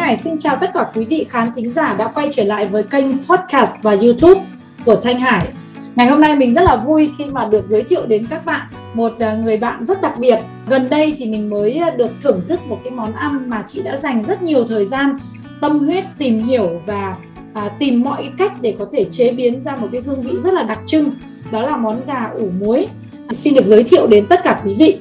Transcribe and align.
Hải 0.00 0.16
xin 0.16 0.38
chào 0.38 0.56
tất 0.60 0.70
cả 0.74 0.86
quý 0.94 1.04
vị 1.04 1.26
khán 1.28 1.52
thính 1.54 1.70
giả 1.70 1.94
đã 1.94 2.08
quay 2.14 2.28
trở 2.32 2.44
lại 2.44 2.66
với 2.66 2.82
kênh 2.82 3.06
podcast 3.06 3.72
và 3.82 3.96
YouTube 4.02 4.40
của 4.84 4.96
Thanh 4.96 5.20
Hải. 5.20 5.48
Ngày 5.96 6.06
hôm 6.06 6.20
nay 6.20 6.36
mình 6.36 6.54
rất 6.54 6.62
là 6.62 6.76
vui 6.76 7.10
khi 7.18 7.24
mà 7.24 7.44
được 7.44 7.68
giới 7.68 7.82
thiệu 7.82 8.06
đến 8.06 8.26
các 8.30 8.44
bạn 8.44 8.66
một 8.94 9.12
à, 9.18 9.34
người 9.34 9.56
bạn 9.56 9.84
rất 9.84 10.02
đặc 10.02 10.18
biệt. 10.18 10.38
Gần 10.68 10.90
đây 10.90 11.14
thì 11.18 11.26
mình 11.26 11.50
mới 11.50 11.76
à, 11.76 11.90
được 11.90 12.10
thưởng 12.20 12.42
thức 12.48 12.60
một 12.68 12.78
cái 12.84 12.90
món 12.90 13.12
ăn 13.12 13.50
mà 13.50 13.62
chị 13.66 13.82
đã 13.82 13.96
dành 13.96 14.22
rất 14.22 14.42
nhiều 14.42 14.64
thời 14.64 14.84
gian 14.84 15.18
tâm 15.60 15.78
huyết 15.78 16.04
tìm 16.18 16.42
hiểu 16.42 16.80
và 16.86 17.16
à, 17.54 17.68
tìm 17.78 18.02
mọi 18.02 18.30
cách 18.38 18.52
để 18.60 18.74
có 18.78 18.86
thể 18.92 19.04
chế 19.04 19.32
biến 19.32 19.60
ra 19.60 19.76
một 19.76 19.88
cái 19.92 20.00
hương 20.00 20.22
vị 20.22 20.32
rất 20.38 20.54
là 20.54 20.62
đặc 20.62 20.78
trưng. 20.86 21.10
Đó 21.52 21.62
là 21.62 21.76
món 21.76 22.06
gà 22.06 22.30
ủ 22.38 22.48
muối. 22.60 22.86
Xin 23.30 23.54
được 23.54 23.64
giới 23.64 23.82
thiệu 23.82 24.06
đến 24.06 24.26
tất 24.26 24.40
cả 24.44 24.60
quý 24.64 24.74
vị. 24.78 24.98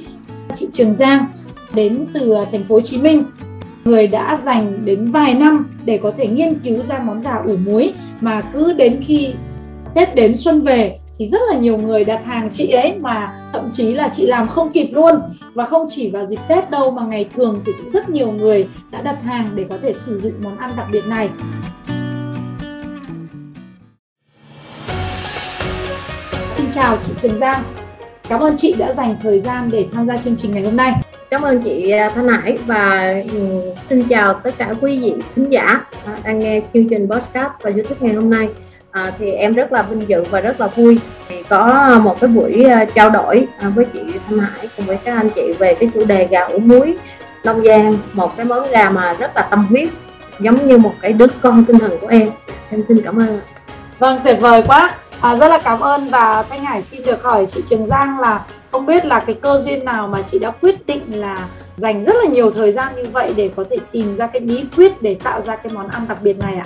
Chị 0.53 0.67
Trường 0.71 0.93
Giang 0.93 1.25
đến 1.73 2.05
từ 2.13 2.33
à, 2.33 2.45
thành 2.51 2.63
phố 2.63 2.75
Hồ 2.75 2.81
Chí 2.81 2.97
Minh 2.97 3.23
người 3.85 4.07
đã 4.07 4.35
dành 4.35 4.85
đến 4.85 5.11
vài 5.11 5.33
năm 5.33 5.69
để 5.85 5.99
có 6.03 6.11
thể 6.11 6.27
nghiên 6.27 6.53
cứu 6.63 6.81
ra 6.81 6.99
món 6.99 7.21
gà 7.21 7.35
ủ 7.45 7.55
muối 7.55 7.93
mà 8.21 8.41
cứ 8.41 8.73
đến 8.73 8.99
khi 9.01 9.33
Tết 9.95 10.15
đến 10.15 10.35
xuân 10.35 10.61
về 10.61 10.97
thì 11.19 11.25
rất 11.25 11.41
là 11.51 11.59
nhiều 11.59 11.77
người 11.77 12.05
đặt 12.05 12.25
hàng 12.25 12.49
chị 12.51 12.67
ấy 12.67 12.93
mà 12.99 13.33
thậm 13.53 13.69
chí 13.71 13.93
là 13.93 14.09
chị 14.09 14.27
làm 14.27 14.47
không 14.47 14.71
kịp 14.71 14.89
luôn 14.93 15.15
và 15.53 15.63
không 15.63 15.85
chỉ 15.87 16.11
vào 16.11 16.25
dịp 16.25 16.39
Tết 16.47 16.69
đâu 16.69 16.91
mà 16.91 17.05
ngày 17.05 17.25
thường 17.35 17.61
thì 17.65 17.71
cũng 17.77 17.89
rất 17.89 18.09
nhiều 18.09 18.31
người 18.31 18.67
đã 18.91 19.01
đặt 19.01 19.23
hàng 19.23 19.49
để 19.55 19.65
có 19.69 19.77
thể 19.81 19.93
sử 19.93 20.17
dụng 20.17 20.33
món 20.43 20.57
ăn 20.57 20.71
đặc 20.77 20.87
biệt 20.91 21.03
này. 21.07 21.29
Xin 26.51 26.71
chào 26.71 26.97
chị 27.01 27.13
Trần 27.21 27.39
Giang. 27.39 27.63
Cảm 28.29 28.39
ơn 28.39 28.57
chị 28.57 28.73
đã 28.73 28.91
dành 28.91 29.15
thời 29.23 29.39
gian 29.39 29.71
để 29.71 29.85
tham 29.93 30.05
gia 30.05 30.17
chương 30.17 30.35
trình 30.35 30.51
ngày 30.53 30.63
hôm 30.63 30.75
nay. 30.75 30.93
Cảm 31.29 31.41
ơn 31.41 31.61
chị 31.61 31.91
à, 31.91 32.11
Thanh 32.15 32.27
Hải 32.27 32.57
và 32.65 33.13
ừ, 33.31 33.61
xin 33.89 34.03
chào 34.03 34.33
tất 34.33 34.51
cả 34.57 34.73
quý 34.81 34.99
vị 34.99 35.13
khán 35.35 35.49
giả 35.49 35.81
à, 36.05 36.17
đang 36.23 36.39
nghe 36.39 36.61
chương 36.73 36.89
trình 36.89 37.09
podcast 37.09 37.51
và 37.61 37.71
YouTube 37.71 37.97
ngày 37.99 38.13
hôm 38.13 38.29
nay. 38.29 38.49
À, 38.91 39.13
thì 39.19 39.31
em 39.31 39.53
rất 39.53 39.71
là 39.71 39.81
vinh 39.81 40.09
dự 40.09 40.23
và 40.23 40.39
rất 40.39 40.61
là 40.61 40.67
vui 40.67 40.99
thì 41.29 41.43
có 41.49 41.89
một 42.03 42.19
cái 42.19 42.27
buổi 42.27 42.63
à, 42.63 42.85
trao 42.85 43.09
đổi 43.09 43.47
với 43.75 43.85
chị 43.93 43.99
Thanh 44.27 44.39
Hải 44.39 44.69
cùng 44.77 44.85
với 44.85 44.97
các 45.03 45.15
anh 45.15 45.29
chị 45.29 45.53
về 45.59 45.73
cái 45.73 45.89
chủ 45.93 46.05
đề 46.05 46.27
gà 46.31 46.41
ủ 46.41 46.59
muối 46.59 46.97
Long 47.43 47.63
Giang 47.63 47.97
một 48.13 48.37
cái 48.37 48.45
món 48.45 48.71
gà 48.71 48.89
mà 48.89 49.13
rất 49.13 49.31
là 49.35 49.41
tâm 49.41 49.65
huyết 49.65 49.89
giống 50.39 50.67
như 50.67 50.77
một 50.77 50.93
cái 51.01 51.13
đứa 51.13 51.27
con 51.41 51.65
tinh 51.65 51.79
thần 51.79 51.97
của 52.01 52.07
em. 52.07 52.31
Em 52.69 52.83
xin 52.87 53.01
cảm 53.01 53.19
ơn 53.19 53.39
vâng 53.99 54.19
tuyệt 54.25 54.37
vời 54.39 54.63
quá. 54.67 54.95
À, 55.21 55.35
rất 55.35 55.47
là 55.47 55.57
cảm 55.57 55.79
ơn 55.79 56.09
và 56.09 56.43
Thanh 56.49 56.65
Hải 56.65 56.81
xin 56.81 57.01
được 57.05 57.23
hỏi 57.23 57.45
chị 57.45 57.61
Trường 57.65 57.87
Giang 57.87 58.19
là 58.19 58.45
không 58.71 58.85
biết 58.85 59.05
là 59.05 59.19
cái 59.19 59.35
cơ 59.41 59.57
duyên 59.57 59.85
nào 59.85 60.07
mà 60.07 60.21
chị 60.21 60.39
đã 60.39 60.51
quyết 60.51 60.85
định 60.85 61.01
là 61.19 61.47
dành 61.75 62.03
rất 62.03 62.15
là 62.23 62.29
nhiều 62.31 62.51
thời 62.51 62.71
gian 62.71 62.95
như 62.95 63.03
vậy 63.11 63.33
để 63.35 63.49
có 63.55 63.63
thể 63.69 63.77
tìm 63.91 64.15
ra 64.15 64.27
cái 64.27 64.39
bí 64.39 64.63
quyết 64.75 65.01
để 65.01 65.17
tạo 65.23 65.41
ra 65.41 65.55
cái 65.55 65.73
món 65.73 65.87
ăn 65.87 66.05
đặc 66.07 66.17
biệt 66.21 66.39
này 66.39 66.53
ạ? 66.55 66.65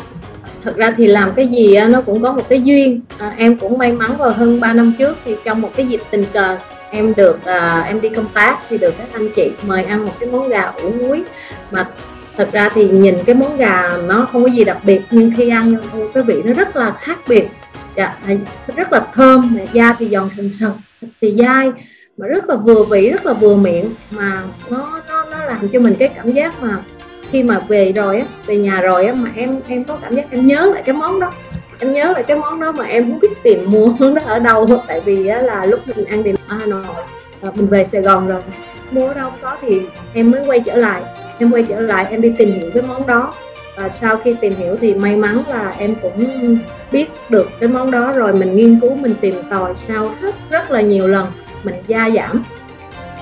Thật 0.63 0.75
ra 0.77 0.93
thì 0.97 1.07
làm 1.07 1.31
cái 1.35 1.47
gì 1.47 1.77
nó 1.89 2.01
cũng 2.01 2.21
có 2.21 2.33
một 2.33 2.49
cái 2.49 2.61
duyên. 2.61 3.01
À, 3.17 3.33
em 3.37 3.57
cũng 3.57 3.77
may 3.77 3.91
mắn 3.91 4.17
vào 4.17 4.31
hơn 4.31 4.59
3 4.59 4.73
năm 4.73 4.93
trước 4.97 5.17
thì 5.25 5.35
trong 5.43 5.61
một 5.61 5.69
cái 5.75 5.87
dịp 5.87 6.01
tình 6.11 6.25
cờ 6.33 6.57
em 6.89 7.13
được 7.17 7.45
à, 7.45 7.81
em 7.87 8.01
đi 8.01 8.09
công 8.09 8.27
tác 8.33 8.57
thì 8.69 8.77
được 8.77 8.93
các 8.97 9.07
anh 9.13 9.29
chị 9.35 9.51
mời 9.63 9.83
ăn 9.83 10.05
một 10.05 10.13
cái 10.19 10.29
món 10.29 10.49
gà 10.49 10.61
ủ 10.61 10.89
muối 10.89 11.23
mà 11.71 11.89
thật 12.37 12.49
ra 12.51 12.69
thì 12.73 12.89
nhìn 12.89 13.15
cái 13.25 13.35
món 13.35 13.57
gà 13.57 13.89
nó 14.07 14.27
không 14.31 14.43
có 14.43 14.49
gì 14.49 14.63
đặc 14.63 14.77
biệt 14.83 15.01
nhưng 15.11 15.31
khi 15.37 15.49
ăn 15.49 15.77
cái 16.13 16.23
vị 16.23 16.41
nó 16.45 16.53
rất 16.53 16.75
là 16.75 16.91
khác 16.99 17.17
biệt 17.27 17.47
dạ, 17.97 18.17
rất 18.75 18.93
là 18.93 19.07
thơm 19.13 19.57
da 19.73 19.95
thì 19.99 20.09
giòn 20.09 20.29
sần 20.37 20.53
sần 20.53 20.71
thì 21.21 21.35
dai 21.39 21.71
mà 22.17 22.27
rất 22.27 22.49
là 22.49 22.55
vừa 22.55 22.83
vị 22.83 23.09
rất 23.09 23.25
là 23.25 23.33
vừa 23.33 23.55
miệng 23.55 23.93
mà 24.11 24.43
nó 24.69 25.01
nó 25.09 25.25
nó 25.31 25.45
làm 25.45 25.69
cho 25.69 25.79
mình 25.79 25.95
cái 25.99 26.09
cảm 26.15 26.31
giác 26.31 26.61
mà 26.61 26.79
khi 27.31 27.43
mà 27.43 27.59
về 27.67 27.91
rồi 27.91 28.19
á 28.19 28.25
về 28.45 28.57
nhà 28.57 28.81
rồi 28.81 29.05
á 29.05 29.13
mà 29.13 29.29
em 29.35 29.59
em 29.67 29.83
có 29.83 29.97
cảm 30.01 30.15
giác 30.15 30.31
em 30.31 30.47
nhớ 30.47 30.71
lại 30.73 30.83
cái 30.85 30.95
món 30.95 31.19
đó. 31.19 31.31
Em 31.79 31.93
nhớ 31.93 32.11
lại 32.13 32.23
cái 32.23 32.37
món 32.37 32.59
đó 32.59 32.71
mà 32.71 32.85
em 32.85 33.03
không 33.03 33.19
biết 33.19 33.43
tìm 33.43 33.71
mua 33.71 33.87
món 33.99 34.13
đó 34.13 34.21
ở 34.25 34.39
đâu 34.39 34.67
tại 34.87 35.01
vì 35.05 35.27
á, 35.27 35.41
là 35.41 35.65
lúc 35.65 35.79
mình 35.95 36.05
ăn 36.05 36.23
thì 36.23 36.31
ở 36.47 36.57
Hà 36.59 36.65
Nội 36.65 36.83
à, 37.41 37.49
mình 37.55 37.67
về 37.67 37.87
Sài 37.91 38.01
Gòn 38.01 38.27
rồi. 38.27 38.41
Mua 38.91 39.07
ở 39.07 39.13
đâu 39.13 39.31
có 39.41 39.57
thì 39.61 39.81
em 40.13 40.31
mới 40.31 40.45
quay 40.45 40.59
trở 40.59 40.75
lại 40.75 41.01
em 41.39 41.51
quay 41.51 41.63
trở 41.69 41.79
lại 41.79 42.07
em 42.09 42.21
đi 42.21 42.33
tìm 42.37 42.51
hiểu 42.51 42.71
cái 42.73 42.83
món 42.87 43.07
đó 43.07 43.33
và 43.75 43.89
sau 43.89 44.17
khi 44.17 44.35
tìm 44.41 44.53
hiểu 44.53 44.75
thì 44.81 44.93
may 44.93 45.15
mắn 45.15 45.43
là 45.47 45.73
em 45.77 45.95
cũng 46.01 46.25
biết 46.93 47.09
được 47.29 47.49
cái 47.59 47.69
món 47.69 47.91
đó 47.91 48.11
rồi 48.11 48.33
mình 48.33 48.55
nghiên 48.55 48.79
cứu 48.79 48.95
mình 48.95 49.15
tìm 49.21 49.35
tòi 49.49 49.73
sau 49.87 50.11
rất 50.21 50.35
rất 50.49 50.71
là 50.71 50.81
nhiều 50.81 51.07
lần 51.07 51.25
mình 51.63 51.75
gia 51.87 52.09
giảm 52.09 52.43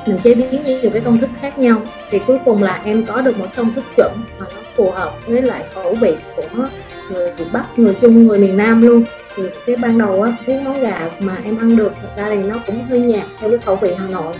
mình 0.06 0.18
chế 0.24 0.34
biến 0.34 0.64
nhiều 0.64 0.92
cái 0.94 1.02
công 1.02 1.18
thức 1.18 1.30
khác 1.42 1.58
nhau. 1.58 1.82
Thì 2.10 2.20
cuối 2.28 2.38
cùng 2.46 2.64
là 2.64 2.82
em 2.84 3.06
có 3.06 3.22
được 3.22 3.40
một 3.40 3.46
công 3.56 3.74
thức 3.74 3.84
chuẩn 3.98 4.12
mà 4.40 4.46
nó 4.56 4.62
phù 4.76 4.92
hợp 4.92 5.28
với 5.28 5.42
lại 5.42 5.64
khẩu 5.76 5.94
vị 5.94 6.16
của 6.36 6.66
người 7.10 7.32
Bắc, 7.52 7.80
người 7.80 7.96
Trung, 8.02 8.28
người 8.28 8.40
miền 8.40 8.58
Nam 8.58 8.82
luôn. 8.82 9.04
Thì 9.36 9.44
cái 9.66 9.76
ban 9.76 9.98
đầu 9.98 10.22
á 10.22 10.34
cái 10.46 10.62
món 10.66 10.82
gà 10.82 11.10
mà 11.20 11.38
em 11.44 11.58
ăn 11.58 11.76
được 11.76 11.94
thật 12.02 12.10
ra 12.18 12.26
thì 12.30 12.44
nó 12.44 12.56
cũng 12.66 12.86
hơi 12.90 13.00
nhạt 13.00 13.24
theo 13.40 13.50
cái 13.50 13.60
khẩu 13.60 13.76
vị 13.76 13.94
Hà 13.98 14.08
Nội. 14.08 14.34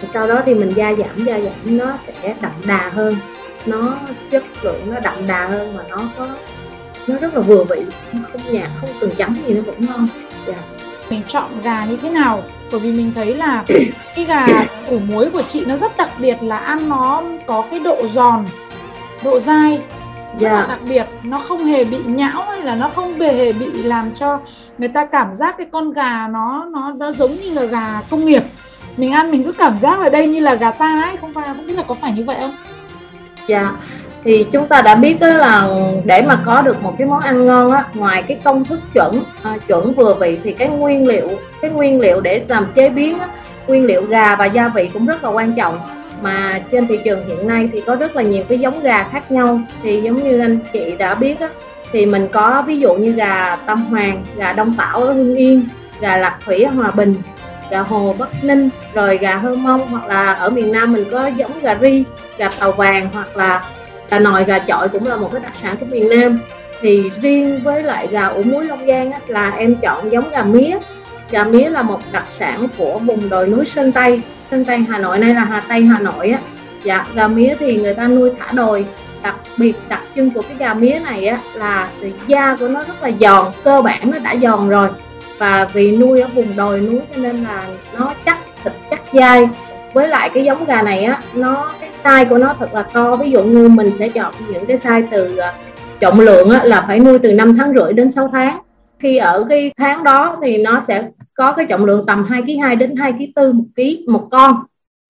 Thì 0.00 0.08
sau 0.14 0.28
đó 0.28 0.42
thì 0.46 0.54
mình 0.54 0.72
gia 0.76 0.94
giảm 0.94 1.24
gia 1.24 1.40
giảm 1.40 1.78
nó 1.78 1.92
sẽ 2.22 2.34
đậm 2.42 2.52
đà 2.66 2.88
hơn. 2.94 3.16
Nó 3.66 3.96
chất 4.30 4.42
lượng 4.62 4.80
nó 4.86 5.00
đậm 5.00 5.26
đà 5.26 5.46
hơn 5.46 5.76
mà 5.76 5.82
nó 5.90 5.98
có 6.18 6.28
nó 7.08 7.18
rất 7.18 7.34
là 7.34 7.40
vừa 7.40 7.64
vị 7.64 7.84
không 8.12 8.40
nhạt 8.50 8.70
không 8.80 8.90
cần 9.00 9.10
chấm 9.16 9.34
gì 9.34 9.54
nó 9.54 9.60
vẫn 9.60 9.76
ngon. 9.80 10.06
Dạ. 10.46 10.54
Mình 11.10 11.22
chọn 11.28 11.50
gà 11.62 11.84
như 11.84 11.96
thế 11.96 12.10
nào? 12.10 12.42
Bởi 12.70 12.80
vì 12.80 12.92
mình 12.92 13.12
thấy 13.14 13.34
là 13.34 13.64
cái 14.14 14.24
gà 14.24 14.46
ủ 14.88 14.98
muối 14.98 15.30
của 15.30 15.42
chị 15.42 15.64
nó 15.66 15.76
rất 15.76 15.96
đặc 15.96 16.10
biệt 16.18 16.42
là 16.42 16.56
ăn 16.58 16.88
nó 16.88 17.22
có 17.46 17.64
cái 17.70 17.80
độ 17.80 17.96
giòn 18.14 18.44
độ 19.24 19.40
dai. 19.40 19.80
Rất 20.38 20.48
yeah. 20.48 20.66
Dạ. 20.68 20.74
đặc 20.74 20.80
biệt. 20.88 21.06
Nó 21.22 21.38
không 21.38 21.64
hề 21.64 21.84
bị 21.84 21.98
nhão 22.06 22.42
hay 22.42 22.62
là 22.62 22.74
nó 22.74 22.88
không 22.88 23.20
hề 23.20 23.52
bị 23.52 23.82
làm 23.82 24.14
cho 24.14 24.40
người 24.78 24.88
ta 24.88 25.04
cảm 25.04 25.34
giác 25.34 25.54
cái 25.58 25.66
con 25.72 25.92
gà 25.92 26.28
nó 26.28 26.66
nó 26.72 26.92
nó 26.98 27.12
giống 27.12 27.34
như 27.34 27.54
là 27.54 27.64
gà 27.64 28.02
công 28.10 28.24
nghiệp. 28.24 28.42
Mình 28.96 29.12
ăn 29.12 29.30
mình 29.30 29.44
cứ 29.44 29.52
cảm 29.52 29.78
giác 29.78 30.00
là 30.00 30.08
đây 30.08 30.28
như 30.28 30.40
là 30.40 30.54
gà 30.54 30.70
ta 30.70 31.02
ấy 31.02 31.16
không 31.16 31.34
phải 31.34 31.44
không 31.46 31.66
biết 31.66 31.74
là 31.74 31.82
có 31.88 31.94
phải 31.94 32.12
như 32.12 32.24
vậy 32.24 32.36
không? 32.40 32.54
Dạ 33.46 33.72
thì 34.24 34.46
chúng 34.52 34.66
ta 34.66 34.82
đã 34.82 34.94
biết 34.94 35.20
đó 35.20 35.28
là 35.28 35.68
để 36.04 36.22
mà 36.22 36.38
có 36.44 36.62
được 36.62 36.82
một 36.82 36.94
cái 36.98 37.06
món 37.06 37.20
ăn 37.20 37.46
ngon 37.46 37.72
á 37.72 37.84
ngoài 37.94 38.22
cái 38.28 38.38
công 38.44 38.64
thức 38.64 38.80
chuẩn 38.94 39.20
à, 39.42 39.58
chuẩn 39.66 39.94
vừa 39.94 40.14
vị 40.14 40.38
thì 40.44 40.52
cái 40.52 40.68
nguyên 40.68 41.08
liệu 41.08 41.28
cái 41.62 41.70
nguyên 41.70 42.00
liệu 42.00 42.20
để 42.20 42.42
làm 42.48 42.66
chế 42.74 42.88
biến 42.88 43.18
á, 43.18 43.28
nguyên 43.66 43.84
liệu 43.84 44.02
gà 44.02 44.36
và 44.36 44.44
gia 44.44 44.68
vị 44.68 44.90
cũng 44.94 45.06
rất 45.06 45.24
là 45.24 45.30
quan 45.30 45.52
trọng. 45.52 45.78
Mà 46.22 46.60
trên 46.70 46.86
thị 46.86 46.98
trường 47.04 47.28
hiện 47.28 47.48
nay 47.48 47.68
thì 47.72 47.80
có 47.80 47.94
rất 47.94 48.16
là 48.16 48.22
nhiều 48.22 48.44
cái 48.48 48.58
giống 48.58 48.82
gà 48.82 49.02
khác 49.02 49.30
nhau. 49.30 49.60
Thì 49.82 50.00
giống 50.00 50.16
như 50.16 50.40
anh 50.40 50.58
chị 50.72 50.94
đã 50.98 51.14
biết 51.14 51.40
á, 51.40 51.48
thì 51.92 52.06
mình 52.06 52.28
có 52.32 52.62
ví 52.66 52.80
dụ 52.80 52.94
như 52.94 53.12
gà 53.12 53.56
Tâm 53.66 53.84
Hoàng, 53.84 54.24
gà 54.36 54.52
Đông 54.52 54.74
Tảo 54.74 54.98
ở 54.98 55.12
Hưng 55.12 55.36
Yên, 55.36 55.64
gà 56.00 56.16
Lạc 56.16 56.38
Thủy 56.44 56.62
ở 56.62 56.70
Hòa 56.70 56.90
Bình, 56.94 57.14
gà 57.70 57.80
Hồ 57.80 58.14
Bắc 58.18 58.44
Ninh, 58.44 58.68
rồi 58.94 59.18
gà 59.18 59.36
Hơ 59.36 59.54
Mông 59.54 59.80
hoặc 59.90 60.06
là 60.06 60.32
ở 60.32 60.50
miền 60.50 60.72
Nam 60.72 60.92
mình 60.92 61.04
có 61.10 61.26
giống 61.26 61.50
gà 61.62 61.76
Ri, 61.80 62.04
gà 62.38 62.48
Tàu 62.58 62.72
Vàng 62.72 63.08
hoặc 63.12 63.36
là 63.36 63.62
gà 64.10 64.18
nòi 64.18 64.44
gà 64.44 64.58
chọi 64.58 64.88
cũng 64.88 65.06
là 65.06 65.16
một 65.16 65.28
cái 65.32 65.40
đặc 65.44 65.52
sản 65.54 65.76
của 65.80 65.86
miền 65.86 66.08
Nam. 66.08 66.38
Thì 66.80 67.10
riêng 67.22 67.60
với 67.64 67.82
lại 67.82 68.08
gà 68.10 68.26
ủ 68.26 68.42
muối 68.42 68.64
Long 68.64 68.86
Giang 68.88 69.12
á, 69.12 69.18
là 69.26 69.50
em 69.50 69.74
chọn 69.74 70.12
giống 70.12 70.30
gà 70.30 70.42
mía. 70.42 70.78
Gà 71.30 71.44
mía 71.44 71.70
là 71.70 71.82
một 71.82 72.00
đặc 72.12 72.24
sản 72.38 72.66
của 72.78 72.98
vùng 72.98 73.28
đồi 73.28 73.46
núi 73.46 73.66
Sơn 73.66 73.92
Tây 73.92 74.20
Sơn 74.50 74.64
Tây 74.64 74.78
Hà 74.90 74.98
Nội 74.98 75.18
này 75.18 75.34
là 75.34 75.44
Hà 75.44 75.60
Tây 75.68 75.84
Hà 75.84 75.98
Nội 75.98 76.30
á. 76.30 76.38
Dạ 76.82 77.04
gà 77.14 77.28
mía 77.28 77.54
thì 77.58 77.76
người 77.76 77.94
ta 77.94 78.08
nuôi 78.08 78.30
thả 78.38 78.46
đồi. 78.52 78.86
Đặc 79.22 79.36
biệt 79.56 79.74
đặc 79.88 80.00
trưng 80.16 80.30
của 80.30 80.42
cái 80.42 80.56
gà 80.58 80.74
mía 80.74 80.98
này 81.04 81.26
á 81.26 81.38
là 81.54 81.88
da 82.26 82.56
của 82.60 82.68
nó 82.68 82.80
rất 82.80 83.02
là 83.02 83.10
giòn 83.20 83.46
cơ 83.64 83.82
bản 83.82 84.10
nó 84.10 84.18
đã 84.18 84.36
giòn 84.42 84.68
rồi. 84.68 84.88
Và 85.38 85.68
vì 85.72 85.96
nuôi 85.96 86.20
ở 86.20 86.28
vùng 86.34 86.56
đồi 86.56 86.80
núi 86.80 87.00
cho 87.14 87.22
nên 87.22 87.36
là 87.36 87.62
nó 87.98 88.10
chắc 88.24 88.38
thịt 88.64 88.72
chắc 88.90 89.00
dai. 89.12 89.48
Với 89.92 90.08
lại 90.08 90.30
cái 90.34 90.44
giống 90.44 90.64
gà 90.64 90.82
này 90.82 91.04
á 91.04 91.20
nó 91.34 91.70
cái 91.80 91.87
size 92.04 92.28
của 92.28 92.38
nó 92.38 92.54
thật 92.58 92.74
là 92.74 92.82
to. 92.82 93.16
Ví 93.16 93.30
dụ 93.30 93.44
như 93.44 93.68
mình 93.68 93.90
sẽ 93.98 94.08
chọn 94.08 94.34
những 94.52 94.66
cái 94.66 94.76
size 94.76 95.06
từ 95.10 95.36
ờ, 95.36 95.52
trọng 96.00 96.20
lượng 96.20 96.50
là 96.50 96.84
phải 96.86 97.00
nuôi 97.00 97.18
từ 97.18 97.32
5 97.32 97.54
tháng 97.56 97.74
rưỡi 97.74 97.92
đến 97.92 98.10
6 98.10 98.28
tháng. 98.32 98.58
Khi 98.98 99.16
ở 99.16 99.46
cái 99.48 99.72
tháng 99.78 100.04
đó 100.04 100.36
thì 100.42 100.62
nó 100.62 100.80
sẽ 100.88 101.08
có 101.34 101.52
cái 101.52 101.66
trọng 101.66 101.84
lượng 101.84 102.06
tầm 102.06 102.24
2 102.24 102.42
kg 102.42 102.58
2 102.62 102.76
đến 102.76 102.96
2 102.96 103.12
kg 103.12 103.32
tư 103.34 103.52
một 103.52 103.64
ký 103.76 104.04
một 104.08 104.28
con. 104.30 104.56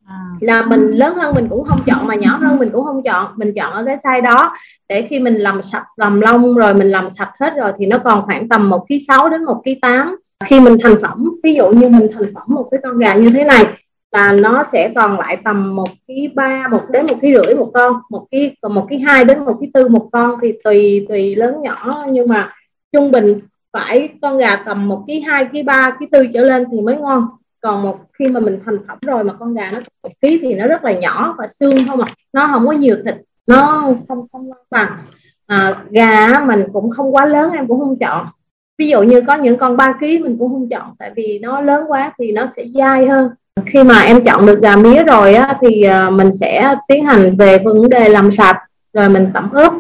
À. 0.07 0.21
là 0.41 0.63
mình 0.63 0.91
lớn 0.91 1.15
hơn 1.15 1.35
mình 1.35 1.47
cũng 1.51 1.65
không 1.65 1.81
chọn 1.87 2.07
mà 2.07 2.15
nhỏ 2.15 2.37
hơn 2.37 2.59
mình 2.59 2.71
cũng 2.73 2.85
không 2.85 3.03
chọn. 3.03 3.33
Mình 3.37 3.53
chọn 3.57 3.73
ở 3.73 3.85
cái 3.85 3.97
size 3.97 4.23
đó 4.23 4.53
để 4.89 5.07
khi 5.11 5.21
mình 5.21 5.35
làm 5.35 5.63
sạch 5.63 5.85
làm 5.97 6.21
lông 6.21 6.55
rồi 6.55 6.75
mình 6.75 6.91
làm 6.91 7.11
sạch 7.11 7.31
hết 7.41 7.57
rồi 7.57 7.73
thì 7.79 7.87
nó 7.87 7.99
còn 7.99 8.27
khoảng 8.27 8.49
tầm 8.49 8.71
một 8.71 8.87
kg 8.89 8.95
6 9.09 9.29
đến 9.29 9.45
một 9.45 9.63
kg 9.65 9.81
8 9.81 10.17
khi 10.45 10.61
mình 10.61 10.77
thành 10.83 10.95
phẩm 11.03 11.31
ví 11.43 11.55
dụ 11.55 11.69
như 11.71 11.89
mình 11.89 12.09
thành 12.15 12.35
phẩm 12.35 12.43
một 12.47 12.69
cái 12.71 12.81
con 12.83 12.99
gà 12.99 13.15
như 13.15 13.31
thế 13.31 13.45
này 13.45 13.65
là 14.13 14.33
nó 14.33 14.65
sẽ 14.73 14.93
còn 14.95 15.19
lại 15.19 15.37
tầm 15.45 15.77
một 15.77 15.89
ký 16.09 16.29
ba 16.35 16.69
một 16.69 16.83
đến 16.91 17.07
một 17.07 17.17
ký 17.23 17.35
rưỡi 17.35 17.55
một 17.55 17.71
con 17.75 17.93
một 18.11 18.27
ký 18.31 18.53
còn 18.63 18.75
một 18.75 18.87
ký 18.91 18.99
hai 18.99 19.25
đến 19.25 19.45
một 19.45 19.57
ký 19.61 19.71
tư 19.75 19.89
một 19.89 20.09
con 20.13 20.35
thì 20.43 20.53
tùy 20.65 21.07
tùy 21.09 21.37
lớn 21.37 21.63
nhỏ. 21.63 22.05
Nhưng 22.11 22.29
mà 22.29 22.53
trung 22.93 23.11
bình 23.11 23.39
phải 23.73 24.09
con 24.23 24.39
gà 24.39 24.63
tầm 24.67 24.89
một 24.89 25.05
ký 25.07 25.21
hai 25.21 25.47
ký 25.53 25.63
ba 25.63 25.97
ký 26.01 26.07
tư 26.13 26.27
trở 26.35 26.41
lên 26.41 26.65
thì 26.73 26.81
mới 26.81 26.97
ngon. 26.97 27.29
Còn 27.61 27.83
một 27.83 27.99
khi 28.19 28.29
mà 28.29 28.41
mình 28.41 28.59
thành 28.65 28.79
phẩm 28.89 28.99
rồi 29.07 29.25
mà 29.25 29.33
con 29.33 29.55
gà 29.55 29.71
nó 29.71 29.81
một 30.03 30.11
ký 30.21 30.39
thì 30.43 30.55
nó 30.55 30.67
rất 30.67 30.85
là 30.85 30.93
nhỏ 30.93 31.35
và 31.39 31.47
xương 31.47 31.77
không 31.89 32.01
à 32.01 32.09
nó 32.33 32.49
không 32.53 32.67
có 32.67 32.73
nhiều 32.73 32.97
thịt 33.05 33.15
nó 33.47 33.95
không 34.09 34.27
không 34.33 34.51
bằng. 34.71 34.93
À, 35.47 35.75
gà 35.91 36.45
mình 36.47 36.65
cũng 36.73 36.91
không 36.91 37.15
quá 37.15 37.27
lớn 37.27 37.53
em 37.53 37.67
cũng 37.67 37.81
không 37.81 37.99
chọn. 37.99 38.27
Ví 38.79 38.89
dụ 38.89 39.03
như 39.03 39.21
có 39.21 39.35
những 39.35 39.59
con 39.59 39.77
3 39.77 39.93
kg 39.93 40.01
mình 40.01 40.37
cũng 40.39 40.53
không 40.53 40.69
chọn 40.69 40.95
tại 40.99 41.13
vì 41.17 41.39
nó 41.43 41.61
lớn 41.61 41.85
quá 41.89 42.13
thì 42.19 42.33
nó 42.33 42.47
sẽ 42.57 42.65
dai 42.75 43.07
hơn 43.07 43.31
khi 43.67 43.83
mà 43.83 44.01
em 44.01 44.21
chọn 44.21 44.47
được 44.47 44.61
gà 44.63 44.77
mía 44.77 45.05
rồi 45.05 45.35
á, 45.35 45.59
thì 45.63 45.83
ờ, 45.83 46.11
mình 46.11 46.31
sẽ 46.41 46.75
tiến 46.89 47.05
hành 47.05 47.37
về 47.37 47.59
vấn 47.59 47.89
đề 47.89 48.09
làm 48.09 48.31
sạch 48.31 48.59
rồi 48.93 49.09
mình 49.09 49.27
tẩm 49.35 49.51
ướp. 49.53 49.73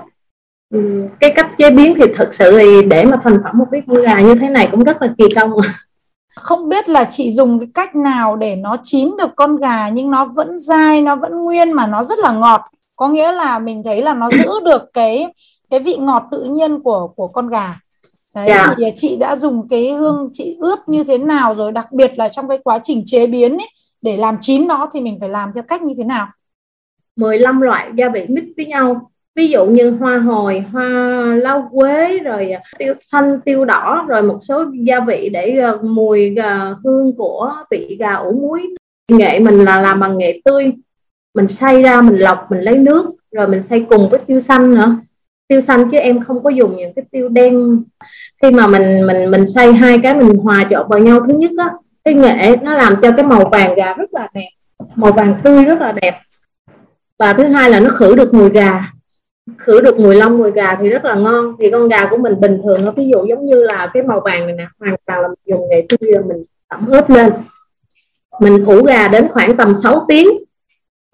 Ừ, 0.74 1.06
cái 1.20 1.32
cách 1.36 1.50
chế 1.58 1.70
biến 1.70 1.94
thì 1.98 2.04
thực 2.16 2.34
sự 2.34 2.58
thì 2.58 2.82
để 2.82 3.04
mà 3.04 3.20
thành 3.24 3.38
phẩm 3.44 3.58
một 3.58 3.64
cái 3.70 3.82
con 3.86 4.02
gà 4.02 4.20
như 4.20 4.34
thế 4.34 4.48
này 4.48 4.68
cũng 4.70 4.84
rất 4.84 5.02
là 5.02 5.08
kỳ 5.18 5.24
công. 5.34 5.52
Không 6.36 6.68
biết 6.68 6.88
là 6.88 7.04
chị 7.04 7.30
dùng 7.30 7.58
cái 7.58 7.68
cách 7.74 7.96
nào 7.96 8.36
để 8.36 8.56
nó 8.56 8.76
chín 8.82 9.14
được 9.18 9.30
con 9.36 9.56
gà 9.56 9.88
nhưng 9.88 10.10
nó 10.10 10.24
vẫn 10.24 10.58
dai 10.58 11.02
nó 11.02 11.16
vẫn 11.16 11.44
nguyên 11.44 11.72
mà 11.72 11.86
nó 11.86 12.04
rất 12.04 12.18
là 12.18 12.32
ngọt. 12.32 12.60
Có 12.96 13.08
nghĩa 13.08 13.32
là 13.32 13.58
mình 13.58 13.82
thấy 13.84 14.02
là 14.02 14.14
nó 14.14 14.30
giữ 14.30 14.50
được 14.64 14.82
cái 14.92 15.26
cái 15.70 15.80
vị 15.80 15.96
ngọt 15.96 16.24
tự 16.30 16.44
nhiên 16.44 16.80
của 16.80 17.08
của 17.16 17.28
con 17.28 17.48
gà. 17.48 17.74
Đấy, 18.34 18.46
yeah. 18.46 18.66
Dạ. 18.68 18.74
thì 18.78 18.84
chị 18.96 19.16
đã 19.16 19.36
dùng 19.36 19.68
cái 19.68 19.92
hương 19.92 20.30
chị 20.32 20.56
ướp 20.60 20.78
như 20.86 21.04
thế 21.04 21.18
nào 21.18 21.54
rồi 21.54 21.72
đặc 21.72 21.92
biệt 21.92 22.12
là 22.18 22.28
trong 22.28 22.48
cái 22.48 22.58
quá 22.64 22.78
trình 22.82 23.02
chế 23.06 23.26
biến 23.26 23.56
ấy, 23.56 23.68
để 24.02 24.16
làm 24.16 24.36
chín 24.40 24.68
nó 24.68 24.90
thì 24.92 25.00
mình 25.00 25.18
phải 25.20 25.28
làm 25.28 25.50
theo 25.54 25.64
cách 25.68 25.82
như 25.82 25.94
thế 25.98 26.04
nào 26.04 26.26
15 27.16 27.60
loại 27.60 27.90
gia 27.94 28.08
vị 28.08 28.26
mix 28.28 28.44
với 28.56 28.66
nhau 28.66 29.10
ví 29.34 29.48
dụ 29.48 29.66
như 29.66 29.90
hoa 29.90 30.18
hồi 30.18 30.64
hoa 30.72 30.88
lau 31.34 31.70
quế 31.72 32.18
rồi 32.18 32.52
tiêu 32.78 32.94
xanh 33.06 33.40
tiêu 33.40 33.64
đỏ 33.64 34.04
rồi 34.08 34.22
một 34.22 34.38
số 34.42 34.64
gia 34.86 35.00
vị 35.00 35.28
để 35.32 35.62
uh, 35.74 35.84
mùi 35.84 36.36
uh, 36.38 36.78
hương 36.84 37.16
của 37.16 37.52
vị 37.70 37.96
gà 38.00 38.14
ủ 38.14 38.32
muối 38.32 38.66
nghệ 39.08 39.40
mình 39.40 39.64
là 39.64 39.80
làm 39.80 40.00
bằng 40.00 40.18
nghệ 40.18 40.40
tươi 40.44 40.72
mình 41.34 41.48
xay 41.48 41.82
ra 41.82 42.00
mình 42.00 42.16
lọc 42.16 42.50
mình 42.50 42.60
lấy 42.60 42.78
nước 42.78 43.10
rồi 43.32 43.48
mình 43.48 43.62
xay 43.62 43.86
cùng 43.90 44.08
với 44.10 44.20
tiêu 44.26 44.40
xanh 44.40 44.74
nữa 44.74 44.96
tiêu 45.48 45.60
xanh 45.60 45.90
chứ 45.90 45.98
em 45.98 46.20
không 46.20 46.42
có 46.42 46.50
dùng 46.50 46.76
những 46.76 46.92
cái 46.94 47.04
tiêu 47.10 47.28
đen. 47.28 47.82
Khi 48.42 48.50
mà 48.50 48.66
mình 48.66 49.06
mình 49.06 49.30
mình 49.30 49.46
xay 49.46 49.72
hai 49.72 49.98
cái 50.02 50.14
mình 50.14 50.36
hòa 50.36 50.66
trộn 50.70 50.88
vào 50.88 50.98
nhau, 50.98 51.20
thứ 51.26 51.34
nhất 51.38 51.50
á, 51.58 51.70
cái 52.04 52.14
nghệ 52.14 52.56
nó 52.62 52.74
làm 52.74 52.96
cho 53.02 53.12
cái 53.12 53.26
màu 53.26 53.48
vàng 53.52 53.74
gà 53.74 53.94
rất 53.94 54.14
là 54.14 54.28
đẹp. 54.34 54.48
Màu 54.94 55.12
vàng 55.12 55.34
tươi 55.44 55.64
rất 55.64 55.80
là 55.80 55.92
đẹp. 55.92 56.20
Và 57.18 57.32
thứ 57.32 57.44
hai 57.44 57.70
là 57.70 57.80
nó 57.80 57.90
khử 57.90 58.14
được 58.14 58.34
mùi 58.34 58.50
gà. 58.50 58.80
Khử 59.58 59.80
được 59.80 59.98
mùi 59.98 60.14
lông, 60.14 60.38
mùi 60.38 60.50
gà 60.50 60.74
thì 60.74 60.88
rất 60.88 61.04
là 61.04 61.14
ngon. 61.14 61.52
Thì 61.60 61.70
con 61.70 61.88
gà 61.88 62.06
của 62.10 62.18
mình 62.18 62.40
bình 62.40 62.60
thường 62.64 62.84
nó 62.84 62.92
ví 62.92 63.08
dụ 63.12 63.26
giống 63.26 63.46
như 63.46 63.62
là 63.62 63.90
cái 63.94 64.02
màu 64.02 64.20
vàng 64.20 64.46
này 64.46 64.56
nè, 64.56 64.66
hoàn 64.80 64.96
toàn 65.06 65.20
là 65.20 65.28
mình 65.28 65.38
dùng 65.46 65.68
nghệ 65.68 65.86
tươi 65.88 66.12
là 66.12 66.20
mình 66.28 66.44
tẩm 66.68 66.86
ướp 66.86 67.10
lên. 67.10 67.32
Mình 68.40 68.64
ủ 68.64 68.82
gà 68.82 69.08
đến 69.08 69.28
khoảng 69.28 69.56
tầm 69.56 69.74
6 69.74 70.04
tiếng 70.08 70.28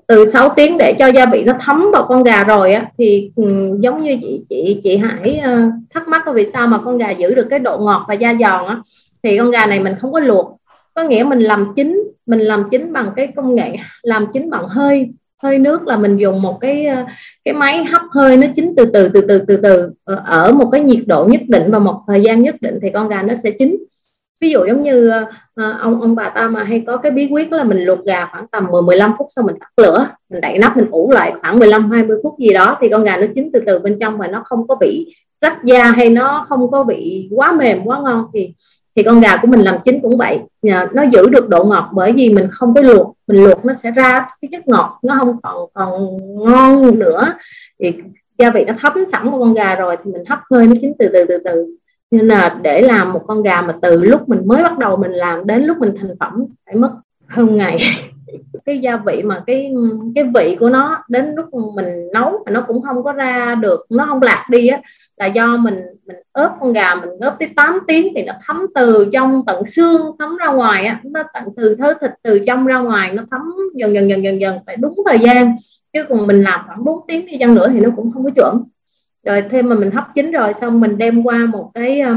từ 0.07 0.27
6 0.27 0.53
tiếng 0.57 0.79
để 0.79 0.97
cho 0.99 1.07
gia 1.07 1.27
vị 1.27 1.45
nó 1.45 1.53
thấm 1.61 1.91
vào 1.93 2.07
con 2.09 2.23
gà 2.23 2.45
rồi 2.45 2.73
á 2.73 2.87
thì 2.99 3.31
um, 3.37 3.81
giống 3.81 4.03
như 4.03 4.19
chị 4.21 4.41
chị 4.49 4.81
chị 4.85 4.97
Hải 4.97 5.41
uh, 5.41 5.73
thắc 5.95 6.09
mắc 6.09 6.23
vì 6.35 6.47
sao 6.53 6.67
mà 6.67 6.79
con 6.79 6.99
gà 6.99 7.11
giữ 7.11 7.35
được 7.35 7.47
cái 7.51 7.59
độ 7.59 7.79
ngọt 7.79 8.05
và 8.09 8.15
da 8.15 8.35
giòn 8.35 8.67
á 8.67 8.81
thì 9.23 9.39
con 9.39 9.51
gà 9.51 9.67
này 9.67 9.81
mình 9.81 9.95
không 10.01 10.13
có 10.13 10.21
luộc. 10.21 10.57
Có 10.95 11.03
nghĩa 11.03 11.25
mình 11.25 11.41
làm 11.41 11.73
chín 11.77 12.03
mình 12.27 12.41
làm 12.41 12.65
chín 12.71 12.93
bằng 12.93 13.11
cái 13.17 13.27
công 13.37 13.55
nghệ 13.55 13.77
làm 14.03 14.27
chín 14.33 14.51
bằng 14.51 14.69
hơi 14.69 15.09
hơi 15.43 15.59
nước 15.59 15.87
là 15.87 15.97
mình 15.97 16.17
dùng 16.17 16.43
một 16.43 16.59
cái 16.61 16.87
ờ, 16.87 17.05
cái 17.45 17.55
máy 17.55 17.85
hấp 17.85 18.03
hơi 18.11 18.37
nó 18.37 18.47
chín 18.57 18.75
từ 18.77 18.85
từ 18.85 19.09
từ 19.09 19.21
từ 19.29 19.45
từ 19.49 19.57
từ 19.57 19.91
ờ, 20.05 20.23
ở 20.27 20.53
một 20.53 20.69
cái 20.73 20.81
nhiệt 20.81 21.07
độ 21.07 21.25
nhất 21.25 21.41
định 21.49 21.71
và 21.71 21.79
một 21.79 22.01
thời 22.07 22.23
gian 22.23 22.43
nhất 22.43 22.57
định 22.61 22.79
thì 22.83 22.91
con 22.91 23.09
gà 23.09 23.23
nó 23.23 23.35
sẽ 23.43 23.51
chín 23.51 23.77
ví 24.41 24.51
dụ 24.51 24.65
giống 24.67 24.83
như 24.83 25.13
uh, 25.61 25.81
ông 25.81 26.01
ông 26.01 26.15
bà 26.15 26.29
ta 26.29 26.49
mà 26.49 26.65
hay 26.65 26.85
có 26.87 26.97
cái 26.97 27.13
bí 27.13 27.29
quyết 27.31 27.53
là 27.53 27.65
mình 27.65 27.85
luộc 27.85 28.05
gà 28.05 28.27
khoảng 28.27 28.47
tầm 28.49 28.67
10 28.71 28.83
15 28.83 29.15
phút 29.19 29.27
sau 29.37 29.45
mình 29.45 29.57
tắt 29.61 29.69
lửa 29.77 30.07
mình 30.31 30.41
đậy 30.41 30.59
nắp 30.59 30.77
mình 30.77 30.91
ủ 30.91 31.11
lại 31.11 31.33
khoảng 31.41 31.59
15 31.59 31.91
20 31.91 32.19
phút 32.23 32.35
gì 32.39 32.53
đó 32.53 32.79
thì 32.81 32.89
con 32.89 33.05
gà 33.05 33.17
nó 33.17 33.27
chín 33.35 33.51
từ 33.53 33.61
từ 33.67 33.79
bên 33.79 33.99
trong 34.01 34.19
và 34.19 34.27
nó 34.27 34.43
không 34.45 34.69
có 34.69 34.75
bị 34.75 35.15
rách 35.41 35.65
da 35.65 35.85
hay 35.85 36.11
nó 36.11 36.45
không 36.49 36.71
có 36.71 36.85
bị 36.85 37.29
quá 37.37 37.53
mềm 37.53 37.85
quá 37.85 38.01
ngon 38.01 38.27
thì 38.35 38.55
thì 38.97 39.03
con 39.03 39.21
gà 39.21 39.37
của 39.37 39.49
mình 39.49 39.61
làm 39.61 39.77
chín 39.85 40.01
cũng 40.01 40.19
vậy. 40.19 40.39
Nó 40.93 41.03
giữ 41.13 41.29
được 41.29 41.49
độ 41.49 41.65
ngọt 41.65 41.91
bởi 41.93 42.13
vì 42.13 42.31
mình 42.31 42.49
không 42.51 42.75
có 42.75 42.81
luộc 42.81 43.17
mình 43.27 43.45
luộc 43.45 43.65
nó 43.65 43.73
sẽ 43.73 43.91
ra 43.91 44.29
cái 44.43 44.49
chất 44.53 44.69
ngọt 44.69 44.99
nó 45.03 45.17
không 45.19 45.37
còn 45.43 45.69
còn 45.75 46.17
ngon 46.45 46.99
nữa. 46.99 47.35
Thì 47.79 47.93
gia 48.39 48.51
vị 48.51 48.65
nó 48.67 48.73
thấm 48.79 48.93
sẵn 49.13 49.31
của 49.31 49.41
con 49.41 49.55
gà 49.55 49.75
rồi 49.75 49.97
thì 50.05 50.13
mình 50.13 50.25
hấp 50.29 50.39
hơi 50.51 50.67
nó 50.67 50.75
chín 50.81 50.93
từ 50.99 51.09
từ 51.13 51.25
từ 51.29 51.39
từ 51.45 51.77
nên 52.11 52.27
là 52.27 52.59
để 52.63 52.83
làm 52.83 53.13
một 53.13 53.23
con 53.27 53.43
gà 53.43 53.63
mà 53.63 53.73
từ 53.83 54.01
lúc 54.01 54.29
mình 54.29 54.41
mới 54.45 54.63
bắt 54.63 54.79
đầu 54.79 54.97
mình 54.97 55.13
làm 55.13 55.47
đến 55.47 55.65
lúc 55.65 55.79
mình 55.79 55.95
thành 56.01 56.17
phẩm 56.21 56.45
phải 56.67 56.75
mất 56.75 56.91
hơn 57.27 57.57
ngày. 57.57 57.79
Cái 58.65 58.79
gia 58.79 58.97
vị 58.97 59.23
mà 59.23 59.43
cái 59.47 59.73
cái 60.15 60.25
vị 60.35 60.57
của 60.61 60.69
nó 60.69 61.05
đến 61.09 61.35
lúc 61.37 61.47
mình 61.75 62.09
nấu 62.13 62.43
mà 62.47 62.53
nó 62.53 62.61
cũng 62.61 62.83
không 62.83 63.05
có 63.05 63.13
ra 63.13 63.55
được, 63.55 63.87
nó 63.91 64.07
không 64.07 64.23
lạc 64.23 64.47
đi 64.51 64.69
á, 64.69 64.81
là 65.17 65.27
do 65.27 65.57
mình 65.57 65.75
mình 66.07 66.17
ướp 66.33 66.51
con 66.61 66.73
gà 66.73 66.95
mình 66.95 67.09
ướp 67.21 67.33
tới 67.39 67.49
8 67.57 67.79
tiếng 67.89 68.13
thì 68.17 68.23
nó 68.23 68.33
thấm 68.47 68.67
từ 68.75 69.09
trong 69.13 69.43
tận 69.47 69.65
xương, 69.65 70.17
thấm 70.19 70.37
ra 70.37 70.47
ngoài 70.47 70.85
á, 70.85 71.01
nó 71.05 71.23
tận 71.35 71.43
từ 71.57 71.75
thớ 71.75 71.95
thịt 72.01 72.11
từ 72.23 72.41
trong 72.47 72.67
ra 72.67 72.79
ngoài, 72.79 73.13
nó 73.13 73.23
thấm 73.31 73.43
dần 73.75 73.95
dần 73.95 74.09
dần 74.09 74.25
dần 74.25 74.41
dần, 74.41 74.59
phải 74.67 74.77
đúng 74.77 74.95
thời 75.07 75.19
gian. 75.19 75.57
Chứ 75.93 76.05
còn 76.09 76.27
mình 76.27 76.43
làm 76.43 76.61
khoảng 76.67 76.85
4 76.85 77.07
tiếng 77.09 77.27
đi 77.27 77.37
chăng 77.41 77.55
nữa 77.55 77.69
thì 77.73 77.81
nó 77.81 77.91
cũng 77.97 78.11
không 78.13 78.25
có 78.25 78.31
chuẩn 78.31 78.65
rồi 79.25 79.43
thêm 79.51 79.69
mà 79.69 79.77
mình 79.77 79.91
hấp 79.91 80.05
chín 80.15 80.33
rồi 80.33 80.53
xong 80.53 80.81
mình 80.81 80.99
đem 80.99 81.23
qua 81.23 81.39
một 81.39 81.71
cái 81.75 82.01
ờ, 82.01 82.15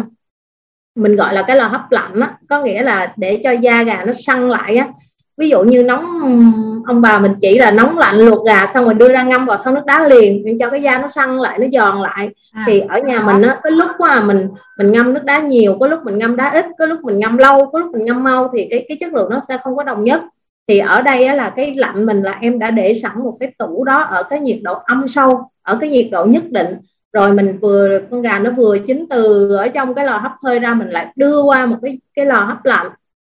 mình 0.95 1.15
gọi 1.15 1.33
là 1.33 1.42
cái 1.42 1.57
lò 1.57 1.68
hấp 1.68 1.92
lạnh 1.92 2.19
á. 2.19 2.38
Có 2.50 2.62
nghĩa 2.62 2.83
là 2.83 3.13
để 3.18 3.42
cho 3.44 3.51
da 3.51 3.83
gà 3.83 4.04
nó 4.06 4.13
săn 4.13 4.50
lại 4.50 4.75
á. 4.75 4.88
Ví 5.38 5.50
dụ 5.50 5.63
như 5.63 5.83
nóng 5.83 6.06
ông 6.86 7.01
bà 7.01 7.19
mình 7.19 7.33
chỉ 7.42 7.59
là 7.59 7.71
nóng 7.71 7.98
lạnh 7.98 8.18
luộc 8.18 8.45
gà 8.45 8.68
xong 8.74 8.86
rồi 8.86 8.94
đưa 8.94 9.12
ra 9.12 9.24
ngâm 9.24 9.45
vào 9.45 9.57
thau 9.63 9.74
nước 9.74 9.86
đá 9.86 10.07
liền 10.07 10.45
để 10.45 10.56
cho 10.59 10.69
cái 10.69 10.81
da 10.81 10.98
nó 10.98 11.07
săn 11.07 11.38
lại 11.38 11.59
nó 11.59 11.68
giòn 11.74 12.01
lại. 12.01 12.30
À, 12.51 12.63
thì 12.68 12.80
ở 12.80 13.00
nhà 13.00 13.21
mình 13.21 13.42
á 13.42 13.60
cái 13.63 13.71
lúc 13.71 13.89
mà 14.00 14.21
mình 14.21 14.50
mình 14.77 14.92
ngâm 14.92 15.13
nước 15.13 15.24
đá 15.24 15.39
nhiều 15.39 15.77
có 15.80 15.88
lúc 15.88 16.00
mình 16.03 16.18
ngâm 16.18 16.36
đá 16.36 16.50
ít 16.50 16.65
có 16.80 16.86
lúc 16.86 17.00
mình 17.03 17.19
ngâm 17.19 17.38
lâu 17.38 17.69
có 17.71 17.80
lúc 17.80 17.92
mình 17.92 18.06
ngâm 18.06 18.24
mau 18.24 18.50
thì 18.53 18.68
cái 18.69 18.86
cái 18.88 18.98
chất 19.00 19.13
lượng 19.13 19.30
nó 19.30 19.42
sẽ 19.48 19.57
không 19.57 19.75
có 19.75 19.83
đồng 19.83 20.03
nhất. 20.03 20.21
Thì 20.68 20.80
ở 20.80 21.01
đây 21.01 21.25
á, 21.25 21.36
là 21.36 21.50
cái 21.50 21.74
lạnh 21.75 22.06
mình 22.06 22.21
là 22.21 22.38
em 22.42 22.60
đã 22.60 22.71
để 22.71 22.94
sẵn 22.94 23.24
một 23.24 23.38
cái 23.39 23.51
tủ 23.57 23.83
đó 23.83 24.01
ở 24.01 24.24
cái 24.24 24.39
nhiệt 24.39 24.57
độ 24.63 24.74
âm 24.86 25.07
sâu 25.07 25.50
ở 25.62 25.77
cái 25.81 25.89
nhiệt 25.89 26.07
độ 26.12 26.25
nhất 26.25 26.44
định 26.50 26.75
rồi 27.18 27.34
mình 27.34 27.58
vừa 27.62 28.00
con 28.12 28.22
gà 28.22 28.40
nó 28.40 28.52
vừa 28.52 28.78
chín 28.78 29.06
từ 29.10 29.50
ở 29.56 29.68
trong 29.68 29.94
cái 29.94 30.06
lò 30.06 30.18
hấp 30.18 30.31
hơi 30.44 30.60
ra 30.60 30.74
mình 30.74 30.90
lại 30.90 31.14
đưa 31.16 31.42
qua 31.42 31.66
một 31.66 31.78
cái 31.81 32.00
cái 32.16 32.25
lò 32.25 32.40
hấp 32.40 32.66
lạnh. 32.66 32.88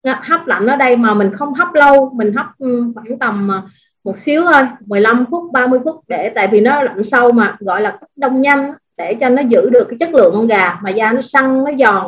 Hấp 0.05 0.47
lạnh 0.47 0.67
ở 0.67 0.77
đây 0.77 0.97
mà 0.97 1.15
mình 1.15 1.33
không 1.33 1.55
hấp 1.55 1.75
lâu 1.75 2.11
mình 2.15 2.33
hấp 2.33 2.47
ừ, 2.59 2.93
khoảng 2.95 3.19
tầm 3.19 3.49
ờ, 3.49 3.63
một 4.05 4.19
xíu 4.19 4.43
thôi 4.43 4.63
15 4.87 5.27
phút 5.31 5.53
30 5.53 5.81
phút 5.85 5.97
để 6.09 6.33
tại 6.35 6.49
vì 6.49 6.61
nó 6.61 6.83
lạnh 6.83 7.05
sâu 7.05 7.33
mà 7.33 7.57
gọi 7.61 7.81
là 7.81 7.99
đông 8.17 8.41
nhanh 8.41 8.73
để 8.97 9.15
cho 9.21 9.29
nó 9.29 9.43
giữ 9.43 9.71
được 9.71 9.85
cái 9.89 9.97
chất 10.01 10.15
lượng 10.15 10.33
con 10.35 10.47
gà 10.47 10.79
mà 10.83 10.91
da 10.91 11.13
nó 11.13 11.21
săn 11.21 11.65
nó 11.65 11.71
giòn. 11.79 12.07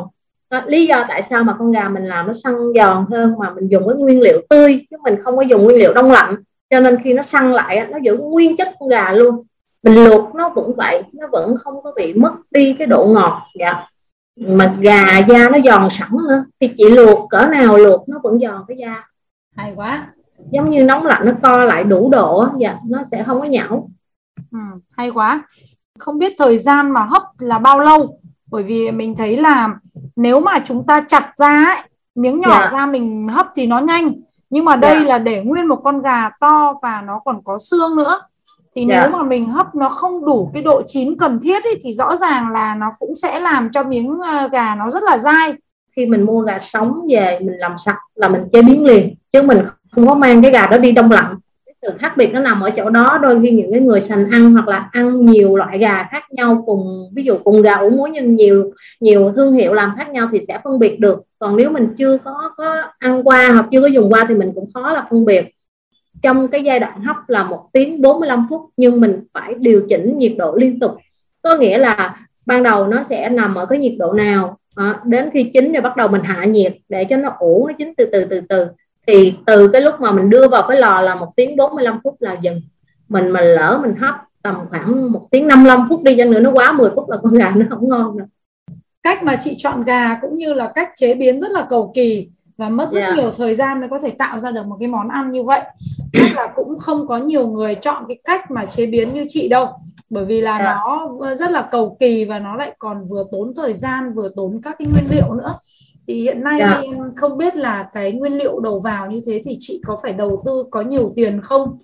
Đó, 0.49 0.61
lý 0.67 0.85
do 0.87 1.05
tại 1.09 1.21
sao 1.21 1.43
mà 1.43 1.53
con 1.59 1.71
gà 1.71 1.89
mình 1.89 2.05
làm 2.05 2.27
nó 2.27 2.33
săn 2.33 2.53
giòn 2.75 3.05
hơn 3.11 3.35
mà 3.39 3.49
mình 3.49 3.67
dùng 3.71 3.87
cái 3.87 3.95
nguyên 3.97 4.21
liệu 4.21 4.41
tươi 4.49 4.85
chứ 4.91 4.97
mình 5.03 5.15
không 5.23 5.37
có 5.37 5.41
dùng 5.41 5.63
nguyên 5.63 5.77
liệu 5.77 5.93
đông 5.93 6.11
lạnh. 6.11 6.35
Cho 6.69 6.79
nên 6.79 6.97
khi 7.03 7.13
nó 7.13 7.21
săn 7.21 7.53
lại 7.53 7.87
nó 7.91 7.97
giữ 8.03 8.17
nguyên 8.17 8.57
chất 8.57 8.67
con 8.79 8.89
gà 8.89 9.13
luôn 9.13 9.43
mình 9.83 10.03
luộc 10.03 10.35
nó 10.35 10.49
vẫn 10.49 10.75
vậy 10.75 11.03
nó 11.13 11.27
vẫn 11.31 11.55
không 11.63 11.83
có 11.83 11.91
bị 11.95 12.13
mất 12.13 12.33
đi 12.51 12.75
cái 12.79 12.87
độ 12.87 13.05
ngọt 13.05 13.41
dạ 13.59 13.87
mà 14.35 14.75
gà 14.79 15.17
da 15.27 15.49
nó 15.49 15.57
giòn 15.65 15.89
sẵn 15.89 16.09
nữa 16.29 16.43
thì 16.59 16.67
chị 16.77 16.83
luộc 16.89 17.29
cỡ 17.29 17.47
nào 17.47 17.77
luộc 17.77 18.09
nó 18.09 18.19
vẫn 18.23 18.39
giòn 18.39 18.63
cái 18.67 18.77
da 18.77 19.03
hay 19.55 19.73
quá 19.75 20.07
giống 20.51 20.69
như 20.69 20.83
nóng 20.83 21.05
lạnh 21.05 21.21
nó 21.25 21.31
co 21.41 21.63
lại 21.63 21.83
đủ 21.83 22.09
độ 22.09 22.45
dạ 22.57 22.77
nó 22.89 23.03
sẽ 23.11 23.23
không 23.23 23.39
có 23.39 23.45
nhão 23.45 23.89
ừ, 24.51 24.59
hay 24.97 25.09
quá 25.09 25.43
không 25.99 26.19
biết 26.19 26.33
thời 26.37 26.57
gian 26.57 26.91
mà 26.91 27.03
hấp 27.03 27.23
là 27.39 27.59
bao 27.59 27.79
lâu 27.79 28.19
bởi 28.51 28.63
vì 28.63 28.91
mình 28.91 29.15
thấy 29.15 29.37
là 29.37 29.69
nếu 30.15 30.39
mà 30.39 30.59
chúng 30.65 30.85
ta 30.85 31.01
chặt 31.07 31.33
ra 31.37 31.65
ấy, 31.65 31.89
miếng 32.15 32.39
nhỏ 32.39 32.49
yeah. 32.49 32.71
Dạ. 32.71 32.77
ra 32.77 32.85
mình 32.85 33.27
hấp 33.27 33.47
thì 33.55 33.67
nó 33.67 33.79
nhanh 33.79 34.11
nhưng 34.49 34.65
mà 34.65 34.75
đây 34.75 34.91
yeah. 34.91 35.03
Dạ. 35.03 35.09
là 35.09 35.19
để 35.19 35.43
nguyên 35.43 35.65
một 35.65 35.81
con 35.83 36.01
gà 36.01 36.29
to 36.39 36.73
và 36.81 37.01
nó 37.01 37.19
còn 37.25 37.43
có 37.43 37.59
xương 37.59 37.95
nữa 37.95 38.21
thì 38.75 38.81
yeah. 38.81 38.89
nếu 38.89 39.11
dạ. 39.11 39.17
mà 39.17 39.23
mình 39.23 39.49
hấp 39.49 39.75
nó 39.75 39.89
không 39.89 40.25
đủ 40.25 40.51
cái 40.53 40.63
độ 40.63 40.81
chín 40.87 41.17
cần 41.17 41.39
thiết 41.43 41.63
ấy, 41.63 41.79
thì 41.83 41.93
rõ 41.93 42.15
ràng 42.15 42.51
là 42.51 42.75
nó 42.75 42.87
cũng 42.99 43.17
sẽ 43.17 43.39
làm 43.39 43.69
cho 43.73 43.83
miếng 43.83 44.19
ờ, 44.19 44.47
gà 44.51 44.75
nó 44.75 44.89
rất 44.89 45.03
là 45.03 45.17
dai 45.17 45.53
khi 45.95 46.05
mình 46.05 46.21
mua 46.21 46.41
gà 46.41 46.59
sống 46.59 47.01
về 47.09 47.39
mình 47.41 47.57
làm 47.57 47.77
sạch 47.77 47.97
là 48.15 48.29
mình 48.29 48.41
chế 48.53 48.61
biến 48.61 48.83
liền 48.83 49.15
chứ 49.33 49.41
mình 49.41 49.57
không 49.91 50.07
có 50.07 50.15
mang 50.15 50.41
cái 50.41 50.51
gà 50.51 50.67
đó 50.67 50.77
đi 50.77 50.91
đông 50.91 51.11
lạnh 51.11 51.35
sự 51.81 51.91
khác 51.99 52.17
biệt 52.17 52.33
nó 52.33 52.39
nằm 52.39 52.61
ở 52.61 52.69
chỗ 52.69 52.89
đó 52.89 53.19
đôi 53.21 53.41
khi 53.41 53.51
những 53.51 53.71
cái 53.71 53.81
người 53.81 53.99
sành 53.99 54.29
ăn 54.31 54.53
hoặc 54.53 54.67
là 54.67 54.89
ăn 54.91 55.25
nhiều 55.25 55.55
loại 55.55 55.77
gà 55.77 56.07
khác 56.11 56.23
nhau 56.31 56.63
cùng 56.65 57.09
ví 57.15 57.23
dụ 57.23 57.37
cùng 57.43 57.61
gà 57.61 57.73
ủ 57.73 57.89
muối 57.89 58.09
nhưng 58.09 58.35
nhiều 58.35 58.71
nhiều 58.99 59.31
thương 59.35 59.53
hiệu 59.53 59.73
làm 59.73 59.93
khác 59.97 60.09
nhau 60.09 60.29
thì 60.31 60.39
sẽ 60.47 60.59
phân 60.63 60.79
biệt 60.79 60.99
được 60.99 61.21
còn 61.39 61.55
nếu 61.55 61.69
mình 61.69 61.87
chưa 61.97 62.17
có 62.17 62.51
có 62.57 62.81
ăn 62.99 63.27
qua 63.27 63.49
hoặc 63.53 63.65
chưa 63.71 63.81
có 63.81 63.87
dùng 63.87 64.13
qua 64.13 64.25
thì 64.27 64.35
mình 64.35 64.51
cũng 64.55 64.69
khó 64.73 64.91
là 64.91 65.07
phân 65.09 65.25
biệt 65.25 65.45
trong 66.21 66.47
cái 66.47 66.63
giai 66.63 66.79
đoạn 66.79 67.01
hấp 67.01 67.15
là 67.27 67.43
một 67.43 67.69
tiếng 67.73 68.01
45 68.01 68.47
phút 68.49 68.61
nhưng 68.77 69.01
mình 69.01 69.23
phải 69.33 69.53
điều 69.57 69.85
chỉnh 69.89 70.17
nhiệt 70.17 70.33
độ 70.37 70.55
liên 70.55 70.79
tục. 70.79 70.91
Có 71.41 71.57
nghĩa 71.57 71.77
là 71.77 72.25
ban 72.45 72.63
đầu 72.63 72.87
nó 72.87 73.03
sẽ 73.03 73.29
nằm 73.29 73.55
ở 73.55 73.65
cái 73.65 73.79
nhiệt 73.79 73.93
độ 73.97 74.13
nào 74.13 74.57
à, 74.75 74.99
đến 75.05 75.29
khi 75.33 75.43
chín 75.53 75.73
rồi 75.73 75.81
bắt 75.81 75.97
đầu 75.97 76.07
mình 76.07 76.23
hạ 76.23 76.45
nhiệt 76.45 76.77
để 76.89 77.05
cho 77.09 77.17
nó 77.17 77.29
ủ 77.39 77.67
nó 77.67 77.73
chín 77.77 77.93
từ 77.97 78.05
từ 78.11 78.25
từ 78.25 78.41
từ. 78.49 78.67
Thì 79.07 79.33
từ 79.45 79.67
cái 79.67 79.81
lúc 79.81 79.95
mà 79.99 80.11
mình 80.11 80.29
đưa 80.29 80.47
vào 80.47 80.65
cái 80.67 80.77
lò 80.77 81.01
là 81.01 81.15
một 81.15 81.31
tiếng 81.35 81.55
45 81.55 81.99
phút 82.03 82.15
là 82.19 82.35
dừng. 82.41 82.59
Mình 83.09 83.29
mà 83.29 83.41
lỡ 83.41 83.79
mình 83.83 83.95
hấp 83.95 84.15
tầm 84.41 84.55
khoảng 84.69 85.11
một 85.11 85.27
tiếng 85.31 85.47
55 85.47 85.85
phút 85.89 86.03
đi 86.03 86.15
chăng 86.17 86.31
nữa 86.31 86.39
nó 86.39 86.51
quá 86.51 86.71
10 86.71 86.89
phút 86.95 87.09
là 87.09 87.17
con 87.23 87.33
gà 87.33 87.51
nó 87.55 87.65
không 87.69 87.89
ngon 87.89 88.17
nữa. 88.17 88.25
Cách 89.03 89.23
mà 89.23 89.35
chị 89.41 89.55
chọn 89.57 89.83
gà 89.83 90.15
cũng 90.21 90.35
như 90.35 90.53
là 90.53 90.71
cách 90.75 90.89
chế 90.95 91.13
biến 91.13 91.39
rất 91.39 91.51
là 91.51 91.67
cầu 91.69 91.91
kỳ 91.95 92.27
và 92.61 92.69
mất 92.69 92.89
rất 92.91 92.99
yeah. 92.99 93.15
nhiều 93.15 93.31
thời 93.31 93.55
gian 93.55 93.79
mới 93.79 93.89
có 93.89 93.99
thể 93.99 94.09
tạo 94.09 94.39
ra 94.39 94.51
được 94.51 94.65
một 94.65 94.77
cái 94.79 94.87
món 94.87 95.09
ăn 95.09 95.31
như 95.31 95.43
vậy 95.43 95.61
chắc 96.13 96.35
là 96.35 96.47
cũng 96.55 96.79
không 96.79 97.07
có 97.07 97.17
nhiều 97.17 97.47
người 97.47 97.75
chọn 97.75 98.03
cái 98.07 98.19
cách 98.23 98.51
mà 98.51 98.65
chế 98.65 98.85
biến 98.85 99.13
như 99.13 99.25
chị 99.27 99.47
đâu 99.49 99.67
bởi 100.09 100.25
vì 100.25 100.41
là 100.41 100.57
yeah. 100.57 100.75
nó 100.75 101.35
rất 101.35 101.51
là 101.51 101.69
cầu 101.71 101.97
kỳ 101.99 102.25
và 102.25 102.39
nó 102.39 102.55
lại 102.55 102.75
còn 102.79 103.07
vừa 103.07 103.23
tốn 103.31 103.53
thời 103.55 103.73
gian 103.73 104.13
vừa 104.13 104.29
tốn 104.35 104.61
các 104.63 104.75
cái 104.79 104.87
nguyên 104.87 105.05
liệu 105.11 105.33
nữa 105.33 105.59
thì 106.07 106.21
hiện 106.21 106.43
nay 106.43 106.59
yeah. 106.59 106.83
em 106.83 106.95
không 107.15 107.37
biết 107.37 107.55
là 107.55 107.89
cái 107.93 108.11
nguyên 108.11 108.33
liệu 108.33 108.59
đầu 108.59 108.79
vào 108.79 109.11
như 109.11 109.21
thế 109.25 109.41
thì 109.45 109.55
chị 109.59 109.81
có 109.85 109.97
phải 110.03 110.13
đầu 110.13 110.41
tư 110.45 110.63
có 110.71 110.81
nhiều 110.81 111.13
tiền 111.15 111.41
không 111.41 111.77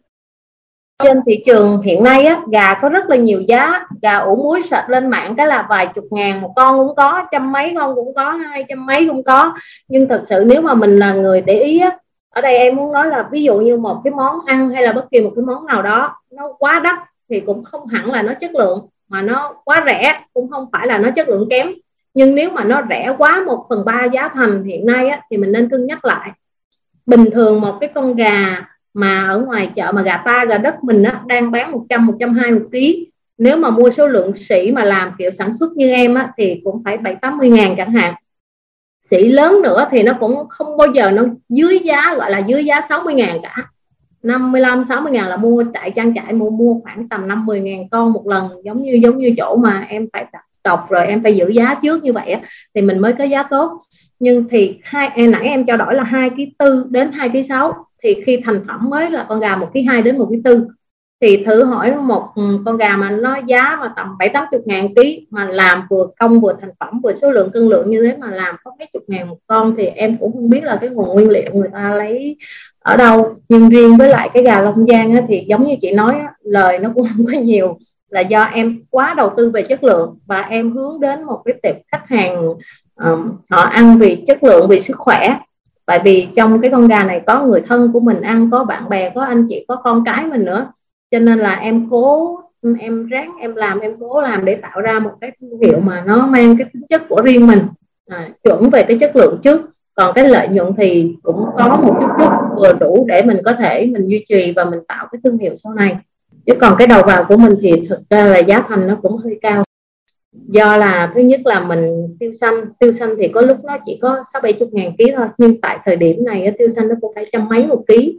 trên 1.04 1.22
thị 1.26 1.44
trường 1.46 1.82
hiện 1.82 2.04
nay 2.04 2.26
á, 2.26 2.42
gà 2.52 2.74
có 2.74 2.90
rất 2.90 3.10
là 3.10 3.16
nhiều 3.16 3.42
giá. 3.42 3.88
Gà 4.02 4.18
ủ 4.18 4.36
muối 4.36 4.62
sạch 4.62 4.90
lên 4.90 5.08
mạng 5.08 5.36
cái 5.38 5.48
là 5.48 5.68
vài 5.70 5.88
chục 5.88 6.06
ngàn 6.12 6.42
một 6.42 6.54
con 6.56 6.78
cũng 6.78 6.96
có 6.96 7.24
trăm 7.32 7.52
mấy 7.52 7.74
con 7.78 7.96
cũng 7.96 8.14
có 8.14 8.32
hai 8.32 8.66
trăm 8.70 8.86
mấy 8.86 9.08
cũng 9.08 9.24
có. 9.24 9.54
Nhưng 9.88 10.08
thật 10.08 10.24
sự 10.30 10.44
nếu 10.48 10.62
mà 10.62 10.74
mình 10.74 11.00
là 11.00 11.14
người 11.14 11.42
để 11.42 11.60
ý 11.60 11.80
á, 11.80 11.98
ở 12.30 12.42
đây 12.42 12.58
em 12.58 12.76
muốn 12.76 12.92
nói 12.92 13.08
là 13.08 13.28
ví 13.32 13.44
dụ 13.44 13.58
như 13.58 13.78
một 13.78 14.02
cái 14.04 14.14
món 14.14 14.46
ăn 14.46 14.70
hay 14.70 14.84
là 14.84 14.92
bất 14.92 15.12
kỳ 15.12 15.22
một 15.22 15.32
cái 15.36 15.46
món 15.46 15.66
nào 15.66 15.84
đó 15.84 16.16
nó 16.32 16.54
quá 16.60 16.80
đắt 16.84 16.96
thì 17.30 17.40
cũng 17.40 17.64
không 17.64 17.88
hẳn 17.88 18.12
là 18.12 18.22
nó 18.22 18.34
chất 18.34 18.56
lượng 18.56 18.88
mà 19.08 19.22
nó 19.22 19.54
quá 19.66 19.84
rẻ 19.86 20.22
cũng 20.34 20.50
không 20.50 20.66
phải 20.72 20.88
là 20.88 20.98
nó 20.98 21.10
chất 21.12 21.30
lượng 21.30 21.48
kém. 21.50 21.68
Nhưng 22.14 22.36
nếu 22.36 22.50
mà 22.50 22.64
nó 22.64 22.82
rẻ 22.90 23.14
quá 23.18 23.44
một 23.46 23.66
phần 23.70 23.86
ba 23.86 24.04
giá 24.04 24.28
thành 24.28 24.64
hiện 24.64 24.86
nay 24.86 25.10
á, 25.10 25.22
thì 25.32 25.38
mình 25.38 25.52
nên 25.52 25.70
cân 25.70 25.88
nhắc 25.88 26.06
lại. 26.06 26.32
Bình 27.06 27.32
thường 27.32 27.62
một 27.62 27.78
cái 27.82 27.90
con 27.96 28.16
gà 28.16 28.66
mà 28.98 29.28
ở 29.30 29.40
ngoài 29.40 29.70
chợ 29.76 29.92
mà 29.92 30.02
gà 30.02 30.18
ta 30.18 30.46
gà 30.46 30.58
đất 30.58 30.84
mình 30.84 31.04
á, 31.04 31.22
đang 31.26 31.52
bán 31.52 31.72
100 31.72 32.06
120 32.06 32.60
một 32.60 32.66
ký. 32.72 33.12
Nếu 33.38 33.58
mà 33.58 33.70
mua 33.70 33.90
số 33.90 34.08
lượng 34.08 34.36
sĩ 34.36 34.72
mà 34.72 34.84
làm 34.84 35.12
kiểu 35.18 35.32
sản 35.32 35.54
xuất 35.54 35.78
như 35.78 35.90
em 35.90 36.16
á, 36.16 36.32
thì 36.38 36.62
cũng 36.64 36.82
phải 36.86 36.98
7 36.98 37.16
80 37.16 37.50
ngàn 37.50 37.76
chẳng 37.78 37.94
hạn. 37.94 38.14
Sĩ 39.10 39.28
lớn 39.28 39.62
nữa 39.64 39.88
thì 39.92 40.04
nó 40.04 40.14
cũng 40.20 40.48
không 40.50 40.78
bao 40.78 40.88
giờ 40.88 41.12
nó 41.12 41.24
dưới 41.50 41.80
giá 41.80 42.16
gọi 42.16 42.32
là 42.32 42.40
dưới 42.40 42.66
giá 42.66 42.82
60 42.90 43.14
ngàn 43.14 43.40
cả. 43.44 43.56
55 44.24 44.84
60 44.84 45.12
ngàn 45.12 45.28
là 45.28 45.38
mua 45.38 45.64
tại 45.74 45.92
trang 45.92 46.16
trại 46.16 46.34
mua 46.34 46.50
mua 46.50 46.80
khoảng 46.84 47.10
tầm 47.10 47.28
50 47.28 47.60
ngàn 47.60 47.90
con 47.90 48.14
một 48.14 48.28
lần. 48.28 48.50
Giống 48.64 48.82
như 48.82 49.00
giống 49.04 49.18
như 49.18 49.34
chỗ 49.38 49.56
mà 49.56 49.86
em 49.90 50.08
phải 50.14 50.26
đặt 50.34 50.44
cọc 50.64 50.90
rồi 50.90 51.08
em 51.08 51.24
phải 51.24 51.36
giữ 51.36 51.48
giá 51.48 51.76
trước 51.82 52.04
như 52.04 52.14
vậy 52.14 52.32
á, 52.32 52.42
thì 52.76 52.82
mình 52.82 53.00
mới 53.00 53.14
có 53.14 53.24
giá 53.24 53.44
tốt. 53.44 53.82
Nhưng 54.20 54.50
thì 54.50 54.78
hai 54.84 55.10
em 55.16 55.32
nãy 55.32 55.48
em 55.48 55.66
trao 55.66 55.78
đổi 55.78 55.96
là 55.96 56.04
hai 56.04 56.30
ký 56.38 56.54
tư 56.60 56.86
đến 56.90 57.12
hai 57.12 57.30
ký 57.30 57.44
sáu 57.44 57.88
thì 58.08 58.24
khi 58.26 58.42
thành 58.46 58.64
phẩm 58.68 58.90
mới 58.90 59.12
là 59.12 59.26
con 59.30 59.40
gà 59.40 59.56
một 59.56 59.70
ký 59.74 59.82
hai 59.82 60.02
đến 60.02 60.18
một 60.18 60.28
ký 60.32 60.42
tư. 60.44 60.68
Thì 61.22 61.44
thử 61.46 61.64
hỏi 61.64 61.96
một 61.96 62.28
ừ, 62.36 62.60
con 62.66 62.78
gà 62.78 62.98
mà 62.98 63.10
nó 63.10 63.38
giá 63.46 63.78
mà 63.82 63.94
tầm 63.96 64.18
bảy 64.20 64.30
tám 64.30 64.46
chục 64.52 64.62
ngàn 64.66 64.96
ký 64.96 65.28
mà 65.30 65.46
làm 65.46 65.88
vừa 65.90 66.08
công 66.20 66.42
vừa 66.42 66.56
thành 66.62 66.70
phẩm 66.80 67.00
vừa 67.04 67.14
số 67.14 67.32
lượng 67.32 67.52
cân 67.52 67.68
lượng 67.68 67.90
như 67.90 68.04
thế 68.04 68.18
mà 68.18 68.32
làm 68.32 68.56
có 68.64 68.72
mấy 68.80 68.88
chục 68.94 69.04
ngàn 69.08 69.30
một 69.30 69.38
con 69.48 69.76
thì 69.78 69.86
em 69.86 70.18
cũng 70.18 70.34
không 70.34 70.50
biết 70.50 70.64
là 70.64 70.78
cái 70.82 70.90
nguồn 70.90 71.14
nguyên 71.14 71.30
liệu 71.30 71.54
người 71.54 71.70
ta 71.74 71.94
lấy 71.96 72.38
ở 72.80 72.98
đâu. 72.98 73.36
Nhưng 73.50 73.70
riêng 73.70 73.98
với 73.98 74.10
lại 74.10 74.30
cái 74.34 74.44
gà 74.44 74.62
long 74.62 74.88
giang 74.88 75.14
á, 75.14 75.22
thì 75.28 75.46
giống 75.48 75.62
như 75.62 75.76
chị 75.82 75.92
nói 75.92 76.14
á, 76.14 76.34
lời 76.42 76.80
nó 76.80 76.92
cũng 76.96 77.08
không 77.16 77.26
có 77.26 77.40
nhiều 77.40 77.78
là 78.10 78.22
do 78.22 78.44
em 78.44 78.84
quá 78.90 79.14
đầu 79.18 79.32
tư 79.38 79.52
về 79.52 79.62
chất 79.62 79.84
lượng 79.84 80.18
và 80.26 80.42
em 80.42 80.72
hướng 80.72 81.00
đến 81.00 81.24
một 81.24 81.42
cái 81.46 81.56
tệp 81.64 81.76
khách 81.92 82.08
hàng 82.08 82.46
um, 82.96 83.32
họ 83.50 83.62
ăn 83.62 83.98
vì 83.98 84.24
chất 84.28 84.44
lượng 84.44 84.68
vì 84.70 84.80
sức 84.80 84.98
khỏe 84.98 85.38
tại 85.88 86.02
vì 86.04 86.28
trong 86.36 86.62
cái 86.62 86.72
con 86.72 86.88
gà 86.88 87.04
này 87.04 87.22
có 87.28 87.44
người 87.44 87.62
thân 87.68 87.92
của 87.92 88.00
mình 88.00 88.22
ăn 88.22 88.50
có 88.52 88.64
bạn 88.64 88.90
bè 88.90 89.10
có 89.10 89.22
anh 89.22 89.46
chị 89.50 89.66
có 89.68 89.76
con 89.76 90.04
cái 90.06 90.26
mình 90.26 90.46
nữa. 90.46 90.68
Cho 91.12 91.20
nên 91.20 91.40
là 91.40 91.56
em 91.56 91.88
cố 91.90 92.40
em 92.80 93.08
ráng 93.08 93.32
em 93.40 93.56
làm 93.56 93.80
em 93.80 93.96
cố 94.00 94.22
làm 94.22 94.46
để 94.46 94.56
tạo 94.56 94.82
ra 94.82 95.00
một 95.00 95.12
cái 95.22 95.32
thương 95.42 95.60
hiệu 95.60 95.80
mà 95.80 96.04
nó 96.08 96.28
mang 96.28 96.58
cái 96.58 96.68
tính 96.74 96.84
chất 96.90 97.10
của 97.10 97.22
riêng 97.22 97.48
mình. 97.48 97.60
À, 98.08 98.30
chuẩn 98.44 98.70
về 98.70 98.84
cái 98.84 98.98
chất 99.00 99.16
lượng 99.16 99.40
trước. 99.44 99.62
Còn 99.96 100.14
cái 100.16 100.28
lợi 100.28 100.48
nhuận 100.48 100.74
thì 100.78 101.16
cũng 101.24 101.46
có 101.58 101.80
một 101.84 101.98
chút 102.02 102.10
chút 102.20 102.32
vừa 102.58 102.74
đủ 102.74 103.06
để 103.08 103.24
mình 103.24 103.38
có 103.46 103.54
thể 103.54 103.90
mình 103.94 104.08
duy 104.08 104.26
trì 104.30 104.54
và 104.56 104.66
mình 104.66 104.80
tạo 104.88 105.08
cái 105.12 105.20
thương 105.24 105.38
hiệu 105.38 105.56
sau 105.64 105.74
này. 105.74 105.98
Chứ 106.46 106.54
còn 106.62 106.76
cái 106.78 106.88
đầu 106.88 107.04
vào 107.06 107.24
của 107.24 107.38
mình 107.38 107.56
thì 107.62 107.88
thực 107.90 108.00
ra 108.10 108.26
là 108.26 108.40
giá 108.40 108.62
thành 108.68 108.88
nó 108.88 108.96
cũng 109.02 109.18
hơi 109.18 109.40
cao 109.42 109.64
do 110.48 110.78
là 110.78 111.12
thứ 111.16 111.22
nhất 111.22 111.42
là 111.46 111.60
mình 111.60 112.16
tiêu 112.20 112.32
xanh 112.34 112.54
tiêu 112.80 112.92
xanh 112.92 113.10
thì 113.18 113.28
có 113.28 113.42
lúc 113.42 113.58
nó 113.64 113.78
chỉ 113.86 114.00
có 114.02 114.24
sáu 114.34 114.42
bảy 114.42 114.54
chục 114.54 114.70
ngàn 114.72 114.92
ký 114.98 115.12
thôi 115.16 115.28
nhưng 115.38 115.62
tại 115.62 115.78
thời 115.86 115.96
điểm 115.96 116.26
này 116.26 116.52
tiêu 116.58 116.68
xanh 116.70 116.88
nó 116.88 116.96
cũng 117.02 117.12
phải 117.16 117.30
trăm 117.32 117.50
mấy 117.50 117.68
một 117.68 117.84
ký. 117.88 118.18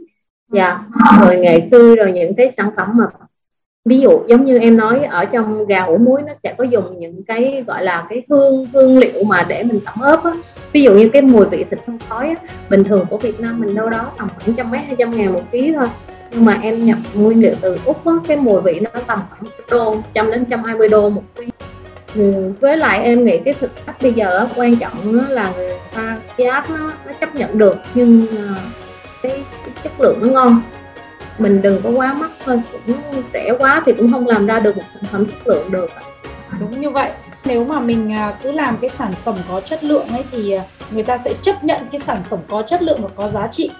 Dạ. 0.51 0.85
Rồi 1.21 1.37
nghệ 1.37 1.67
tươi 1.71 1.95
rồi 1.95 2.11
những 2.11 2.35
cái 2.35 2.51
sản 2.57 2.69
phẩm 2.75 2.87
mà 2.93 3.05
ví 3.85 3.99
dụ 3.99 4.19
giống 4.27 4.45
như 4.45 4.57
em 4.57 4.77
nói 4.77 5.03
ở 5.03 5.25
trong 5.25 5.65
gà 5.65 5.83
ủ 5.83 5.97
muối 5.97 6.21
nó 6.21 6.33
sẽ 6.43 6.53
có 6.57 6.63
dùng 6.63 6.99
những 6.99 7.23
cái 7.23 7.63
gọi 7.67 7.83
là 7.83 8.07
cái 8.09 8.23
hương 8.29 8.67
hương 8.73 8.97
liệu 8.97 9.23
mà 9.23 9.45
để 9.49 9.63
mình 9.63 9.79
tẩm 9.85 9.95
ướp 10.01 10.23
á. 10.23 10.33
Ví 10.71 10.81
dụ 10.81 10.93
như 10.93 11.09
cái 11.09 11.21
mùi 11.21 11.45
vị 11.45 11.65
thịt 11.69 11.79
xông 11.87 11.99
khói 12.09 12.29
á 12.29 12.35
bình 12.69 12.83
thường 12.83 13.05
của 13.09 13.17
Việt 13.17 13.39
Nam 13.39 13.59
mình 13.59 13.75
đâu 13.75 13.89
đó 13.89 14.11
tầm 14.17 14.27
khoảng 14.39 14.55
trăm 14.55 14.71
mấy 14.71 14.79
hai 14.79 14.95
trăm 14.99 15.17
ngàn 15.17 15.33
một 15.33 15.43
ký 15.51 15.73
thôi. 15.73 15.87
Nhưng 16.31 16.45
mà 16.45 16.59
em 16.61 16.85
nhập 16.85 16.97
nguyên 17.13 17.41
liệu 17.41 17.53
từ 17.61 17.77
úc 17.85 18.05
á, 18.05 18.13
cái 18.27 18.37
mùi 18.37 18.61
vị 18.61 18.79
nó 18.79 18.89
tầm 19.07 19.19
khoảng 19.29 19.43
đô 19.71 19.95
trăm 20.13 20.31
đến 20.31 20.45
trăm 20.49 20.63
hai 20.63 20.75
mươi 20.75 20.89
đô 20.89 21.09
một 21.09 21.23
ký 21.35 21.45
ừ, 22.15 22.51
với 22.59 22.77
lại 22.77 23.03
em 23.03 23.25
nghĩ 23.25 23.37
cái 23.45 23.53
thực 23.53 23.71
khách 23.85 24.01
bây 24.01 24.13
giờ 24.13 24.47
quan 24.55 24.75
trọng 24.75 25.19
là 25.29 25.53
người 25.55 25.73
ta 25.95 26.17
giá 26.37 26.65
nó 26.69 26.91
nó 27.05 27.13
chấp 27.19 27.35
nhận 27.35 27.57
được 27.57 27.75
nhưng 27.93 28.27
ờ, 28.37 28.55
cái, 29.21 29.43
cái 29.65 29.73
chất 29.83 29.91
lượng 29.99 30.17
nó 30.21 30.27
ngon 30.27 30.61
mình 31.37 31.61
đừng 31.61 31.81
có 31.83 31.89
quá 31.89 32.13
mắc 32.13 32.31
thôi 32.45 32.61
cũng 32.87 32.97
rẻ 33.33 33.53
quá 33.59 33.83
thì 33.85 33.93
cũng 33.93 34.11
không 34.11 34.27
làm 34.27 34.45
ra 34.45 34.59
được 34.59 34.77
một 34.77 34.83
sản 34.93 35.03
phẩm 35.11 35.25
chất 35.25 35.47
lượng 35.47 35.71
được 35.71 35.89
đúng 36.59 36.81
như 36.81 36.89
vậy 36.89 37.11
nếu 37.45 37.65
mà 37.65 37.79
mình 37.79 38.13
à, 38.13 38.33
cứ 38.43 38.51
làm 38.51 38.77
cái 38.81 38.89
sản 38.89 39.11
phẩm 39.23 39.35
có 39.49 39.61
chất 39.61 39.83
lượng 39.83 40.07
ấy 40.07 40.23
thì 40.31 40.51
à, 40.51 40.63
người 40.91 41.03
ta 41.03 41.17
sẽ 41.17 41.33
chấp 41.41 41.63
nhận 41.63 41.81
cái 41.91 41.99
sản 41.99 42.23
phẩm 42.29 42.39
có 42.47 42.61
chất 42.61 42.81
lượng 42.81 43.01
và 43.01 43.09
có 43.15 43.29
giá 43.29 43.47
trị 43.47 43.71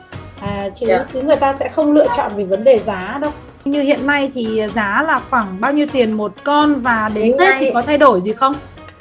à, 0.41 0.69
chứ 0.75 0.87
yeah. 0.87 1.07
Dạ. 1.13 1.21
người 1.21 1.35
ta 1.35 1.53
sẽ 1.53 1.69
không 1.69 1.91
lựa 1.91 2.07
chọn 2.17 2.31
về 2.35 2.43
vấn 2.43 2.63
đề 2.63 2.79
giá 2.79 3.17
đâu 3.21 3.31
như 3.65 3.81
hiện 3.81 4.07
nay 4.07 4.29
thì 4.33 4.61
giá 4.73 5.03
là 5.07 5.21
khoảng 5.29 5.57
bao 5.59 5.73
nhiêu 5.73 5.87
tiền 5.91 6.13
một 6.13 6.33
con 6.43 6.79
và 6.79 7.11
đến 7.13 7.23
hiện 7.23 7.35
Tết 7.39 7.49
nay... 7.49 7.57
thì 7.59 7.71
có 7.73 7.81
thay 7.81 7.97
đổi 7.97 8.21
gì 8.21 8.33
không? 8.33 8.53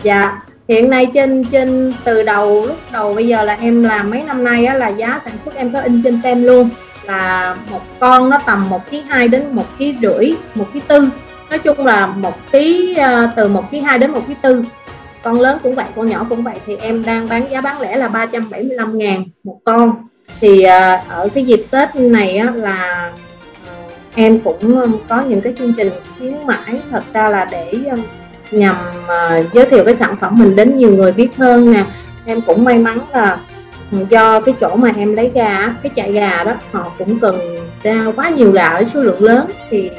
Dạ 0.02 0.40
hiện 0.68 0.90
nay 0.90 1.06
trên 1.14 1.44
trên 1.44 1.94
từ 2.04 2.22
đầu 2.22 2.66
lúc 2.66 2.76
đầu 2.92 3.14
bây 3.14 3.28
giờ 3.28 3.42
là 3.42 3.54
em 3.54 3.82
làm 3.82 4.10
mấy 4.10 4.22
năm 4.22 4.44
nay 4.44 4.64
á, 4.64 4.74
là 4.74 4.88
giá 4.88 5.20
sản 5.24 5.34
xuất 5.44 5.54
em 5.54 5.72
có 5.72 5.80
in 5.80 6.02
trên 6.02 6.22
tem 6.22 6.42
luôn. 6.42 6.68
Là 7.04 7.56
một 7.70 7.80
con 7.98 8.30
nó 8.30 8.38
tầm 8.46 8.70
một 8.70 8.90
ký 8.90 9.02
hai 9.08 9.28
đến 9.28 9.44
một 9.52 9.66
ký 9.78 9.94
rưỡi 10.02 10.32
một 10.54 10.66
ký 10.74 10.80
tư. 10.88 11.08
Nói 11.50 11.58
chung 11.58 11.86
là 11.86 12.06
một 12.06 12.34
ký 12.52 12.96
uh, 13.00 13.30
từ 13.36 13.48
một 13.48 13.70
ký 13.70 13.80
hai 13.80 13.98
đến 13.98 14.10
một 14.10 14.22
ký 14.28 14.34
tư. 14.42 14.64
Con 15.22 15.40
lớn 15.40 15.58
cũng 15.62 15.74
vậy 15.74 15.86
con 15.96 16.08
nhỏ 16.08 16.26
cũng 16.28 16.42
vậy. 16.42 16.56
Thì 16.66 16.76
em 16.76 17.04
đang 17.04 17.28
bán 17.28 17.50
giá 17.50 17.60
bán 17.60 17.80
lẻ 17.80 17.96
là 17.96 18.08
375 18.08 18.98
ngàn 18.98 19.24
một 19.44 19.58
con. 19.64 19.94
Thì 20.40 20.64
uh, 20.66 21.08
ở 21.08 21.28
cái 21.34 21.46
dịp 21.46 21.66
Tết 21.70 21.96
này 21.96 22.36
á, 22.36 22.52
là 22.54 23.12
em 24.18 24.40
cũng 24.40 24.80
um, 24.82 24.98
có 25.08 25.20
những 25.20 25.40
cái 25.40 25.52
chương 25.58 25.72
trình 25.76 25.90
khuyến 26.18 26.34
mãi, 26.46 26.80
thật 26.90 27.02
ra 27.12 27.28
là 27.28 27.48
để 27.50 27.72
um, 27.90 28.00
nhằm 28.50 28.76
à, 29.08 29.40
giới 29.52 29.64
thiệu 29.64 29.84
cái 29.84 29.96
sản 29.96 30.16
phẩm 30.20 30.34
mình 30.38 30.56
đến 30.56 30.76
nhiều 30.76 30.90
người 30.90 31.12
biết 31.12 31.36
hơn 31.36 31.72
nè. 31.72 31.84
Em 32.26 32.40
cũng 32.40 32.64
may 32.64 32.78
mắn 32.78 32.98
là 33.12 33.38
ừ, 33.92 33.98
do 34.10 34.40
cái 34.40 34.54
chỗ 34.60 34.76
mà 34.76 34.92
em 34.96 35.14
lấy 35.14 35.30
gà 35.34 35.74
cái 35.82 35.92
chạy 35.94 36.12
gà 36.12 36.44
đó, 36.44 36.54
họ 36.72 36.92
cũng 36.98 37.18
cần 37.18 37.36
ra 37.82 38.04
quá 38.16 38.28
nhiều 38.28 38.52
gà 38.52 38.68
ở 38.68 38.84
số 38.84 39.00
lượng 39.00 39.22
lớn, 39.22 39.46
thì 39.70 39.90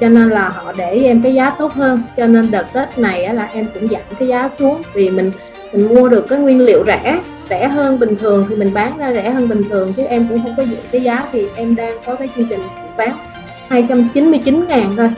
cho 0.00 0.08
nên 0.08 0.30
là 0.30 0.48
họ 0.48 0.72
để 0.76 1.00
em 1.04 1.22
cái 1.22 1.34
giá 1.34 1.50
tốt 1.50 1.72
hơn. 1.72 2.02
Cho 2.16 2.26
nên 2.26 2.50
đợt 2.50 2.72
tết 2.72 2.98
này 2.98 3.34
là 3.34 3.48
em 3.52 3.66
cũng 3.74 3.88
giảm 3.88 4.02
cái 4.18 4.28
giá 4.28 4.50
xuống, 4.58 4.82
vì 4.94 5.10
mình 5.10 5.30
mình 5.72 5.88
mua 5.94 6.08
được 6.08 6.28
cái 6.28 6.38
nguyên 6.38 6.60
liệu 6.60 6.84
rẻ 6.86 7.20
rẻ 7.50 7.68
hơn 7.68 7.98
bình 7.98 8.16
thường 8.16 8.46
thì 8.48 8.56
mình 8.56 8.74
bán 8.74 8.98
ra 8.98 9.14
rẻ 9.14 9.30
hơn 9.30 9.48
bình 9.48 9.62
thường, 9.70 9.92
chứ 9.92 10.02
em 10.02 10.26
cũng 10.28 10.42
không 10.42 10.54
có 10.56 10.62
giữ 10.62 10.76
cái 10.92 11.00
giá 11.00 11.24
thì 11.32 11.46
em 11.56 11.76
đang 11.76 11.96
có 12.06 12.14
cái 12.14 12.28
chương 12.36 12.46
trình 12.50 12.60
bán. 12.98 13.16
299 13.70 14.66
ngàn 14.68 14.92
thôi. 14.96 15.10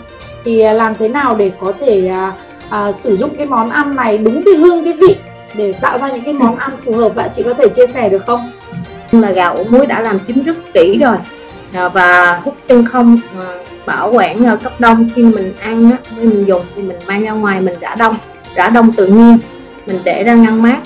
Thì 0.45 0.61
à, 0.61 0.73
làm 0.73 0.95
thế 0.95 1.09
nào 1.09 1.37
để 1.37 1.51
có 1.61 1.73
thể 1.81 2.09
à, 2.09 2.33
à, 2.71 2.93
sử 2.93 3.17
dụng 3.17 3.37
cái 3.37 3.47
món 3.47 3.71
ăn 3.71 3.97
này 3.97 4.19
đúng 4.19 4.43
cái 4.45 4.55
hương 4.55 4.85
cái 4.85 4.93
vị 4.93 5.17
để 5.55 5.73
tạo 5.73 5.99
ra 5.99 6.09
những 6.09 6.25
cái 6.25 6.35
món 6.35 6.57
ăn 6.57 6.71
phù 6.85 6.93
hợp? 6.93 7.15
Vậy 7.15 7.29
chị 7.33 7.43
có 7.43 7.55
thể 7.55 7.69
chia 7.69 7.87
sẻ 7.87 8.09
được 8.09 8.27
không? 8.27 8.41
Là 9.13 9.31
gạo 9.31 9.55
ủ 9.55 9.65
muối 9.65 9.87
đã 9.87 10.01
làm 10.01 10.19
chín 10.27 10.43
rất 10.43 10.57
kỹ 10.75 10.99
rồi. 10.99 11.17
À, 11.73 11.89
và 11.89 12.41
hút 12.45 12.57
chân 12.69 12.85
không 12.85 13.17
à, 13.41 13.47
bảo 13.87 14.13
quản 14.13 14.59
cấp 14.63 14.73
đông. 14.79 15.09
Khi 15.15 15.23
mình 15.23 15.53
ăn 15.61 15.91
á, 15.91 15.99
mình 16.17 16.45
dùng 16.47 16.63
thì 16.77 16.83
mình 16.83 16.99
mang 17.07 17.25
ra 17.25 17.33
ngoài 17.33 17.61
mình 17.61 17.75
rã 17.81 17.95
đông. 17.99 18.17
Rã 18.55 18.69
đông 18.69 18.93
tự 18.93 19.07
nhiên. 19.07 19.39
Mình 19.87 19.99
để 20.05 20.25
ra 20.25 20.35
ngăn 20.35 20.63
mát. 20.63 20.79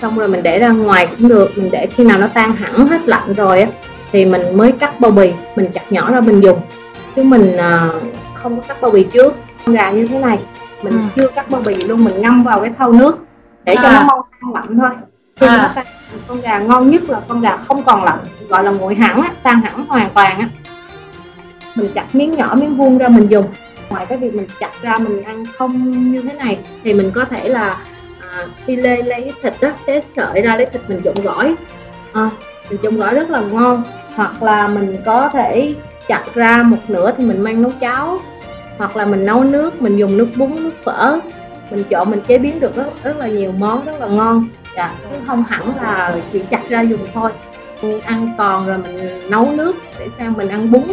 Xong 0.00 0.18
rồi 0.18 0.28
mình 0.28 0.42
để 0.42 0.58
ra 0.58 0.68
ngoài 0.68 1.06
cũng 1.06 1.28
được. 1.28 1.58
Mình 1.58 1.68
để 1.72 1.86
khi 1.96 2.04
nào 2.04 2.18
nó 2.18 2.26
tan 2.34 2.52
hẳn 2.52 2.86
hết 2.86 3.08
lạnh 3.08 3.34
rồi 3.34 3.60
á 3.60 3.68
thì 4.12 4.24
mình 4.24 4.56
mới 4.56 4.72
cắt 4.72 5.00
bao 5.00 5.10
bì 5.10 5.32
mình 5.56 5.70
chặt 5.72 5.92
nhỏ 5.92 6.10
ra 6.10 6.20
mình 6.20 6.40
dùng 6.40 6.60
chứ 7.16 7.22
mình 7.22 7.56
à, 7.56 7.90
không 8.34 8.56
có 8.56 8.62
cắt 8.68 8.80
bao 8.80 8.90
bì 8.90 9.04
trước 9.04 9.34
con 9.64 9.74
gà 9.74 9.90
như 9.90 10.06
thế 10.06 10.18
này 10.18 10.38
mình 10.82 10.92
ừ. 10.92 10.98
chưa 11.16 11.28
cắt 11.28 11.50
bao 11.50 11.60
bì 11.66 11.74
luôn 11.74 12.04
mình 12.04 12.20
ngâm 12.20 12.44
vào 12.44 12.60
cái 12.60 12.70
thau 12.78 12.92
nước 12.92 13.18
để 13.64 13.74
à. 13.74 13.82
cho 13.82 13.90
nó 13.92 14.02
mau 14.02 14.24
tan 14.40 14.52
lạnh 14.54 14.78
thôi 14.78 14.90
khi 15.36 15.46
à. 15.46 15.56
nó 15.56 15.68
tan 15.74 15.86
con 16.28 16.40
gà 16.40 16.58
ngon 16.58 16.90
nhất 16.90 17.10
là 17.10 17.20
con 17.28 17.40
gà 17.40 17.56
không 17.56 17.82
còn 17.82 18.04
lạnh 18.04 18.18
gọi 18.48 18.64
là 18.64 18.70
nguội 18.70 18.94
hẳn 18.94 19.20
á 19.20 19.30
tan 19.42 19.60
hẳn 19.60 19.86
hoàn 19.86 20.10
toàn 20.14 20.38
á 20.38 20.48
mình 21.74 21.90
chặt 21.94 22.14
miếng 22.14 22.32
nhỏ 22.32 22.54
miếng 22.60 22.76
vuông 22.76 22.98
ra 22.98 23.08
mình 23.08 23.28
dùng 23.28 23.46
ngoài 23.90 24.06
cái 24.06 24.18
việc 24.18 24.34
mình 24.34 24.46
chặt 24.60 24.70
ra 24.82 24.98
mình 24.98 25.22
ăn 25.22 25.44
không 25.58 25.90
như 26.12 26.22
thế 26.22 26.32
này 26.32 26.58
thì 26.84 26.94
mình 26.94 27.10
có 27.14 27.24
thể 27.24 27.48
là 27.48 27.78
à, 28.20 28.46
phi 28.64 28.76
lê 28.76 29.02
lấy 29.02 29.32
thịt 29.42 29.54
đó 29.60 29.70
xé 29.86 30.00
sợi 30.16 30.42
ra 30.42 30.56
lấy 30.56 30.66
thịt 30.66 30.82
mình 30.88 31.00
trộn 31.04 31.14
gỏi 31.24 31.54
à, 32.12 32.30
mình 32.70 32.78
trộn 32.82 32.96
gỏi 32.96 33.14
rất 33.14 33.30
là 33.30 33.40
ngon. 33.40 33.82
Hoặc 34.14 34.42
là 34.42 34.68
mình 34.68 34.96
có 35.04 35.28
thể 35.32 35.74
chặt 36.08 36.24
ra 36.34 36.62
một 36.62 36.78
nửa 36.88 37.12
thì 37.18 37.24
mình 37.24 37.40
mang 37.40 37.62
nấu 37.62 37.72
cháo. 37.80 38.18
Hoặc 38.78 38.96
là 38.96 39.06
mình 39.06 39.26
nấu 39.26 39.44
nước 39.44 39.82
mình 39.82 39.96
dùng 39.96 40.16
nước 40.16 40.28
bún 40.36 40.54
nước 40.54 40.84
phở. 40.84 41.18
Mình 41.70 41.84
chọn 41.90 42.10
mình 42.10 42.20
chế 42.26 42.38
biến 42.38 42.60
được 42.60 42.76
rất, 42.76 42.86
rất 43.04 43.16
là 43.18 43.26
nhiều 43.26 43.52
món 43.52 43.84
rất 43.84 44.00
là 44.00 44.06
ngon. 44.06 44.48
Dạ 44.76 44.90
chứ 45.10 45.18
không 45.26 45.44
hẳn 45.48 45.62
là 45.76 46.14
chỉ 46.32 46.42
chặt 46.50 46.68
ra 46.68 46.80
dùng 46.80 47.06
thôi. 47.14 47.30
Ăn 48.04 48.34
còn 48.38 48.66
rồi 48.66 48.78
mình 48.78 49.20
nấu 49.30 49.52
nước 49.52 49.76
để 49.98 50.08
sang 50.18 50.32
mình 50.32 50.48
ăn 50.48 50.72
bún. 50.72 50.86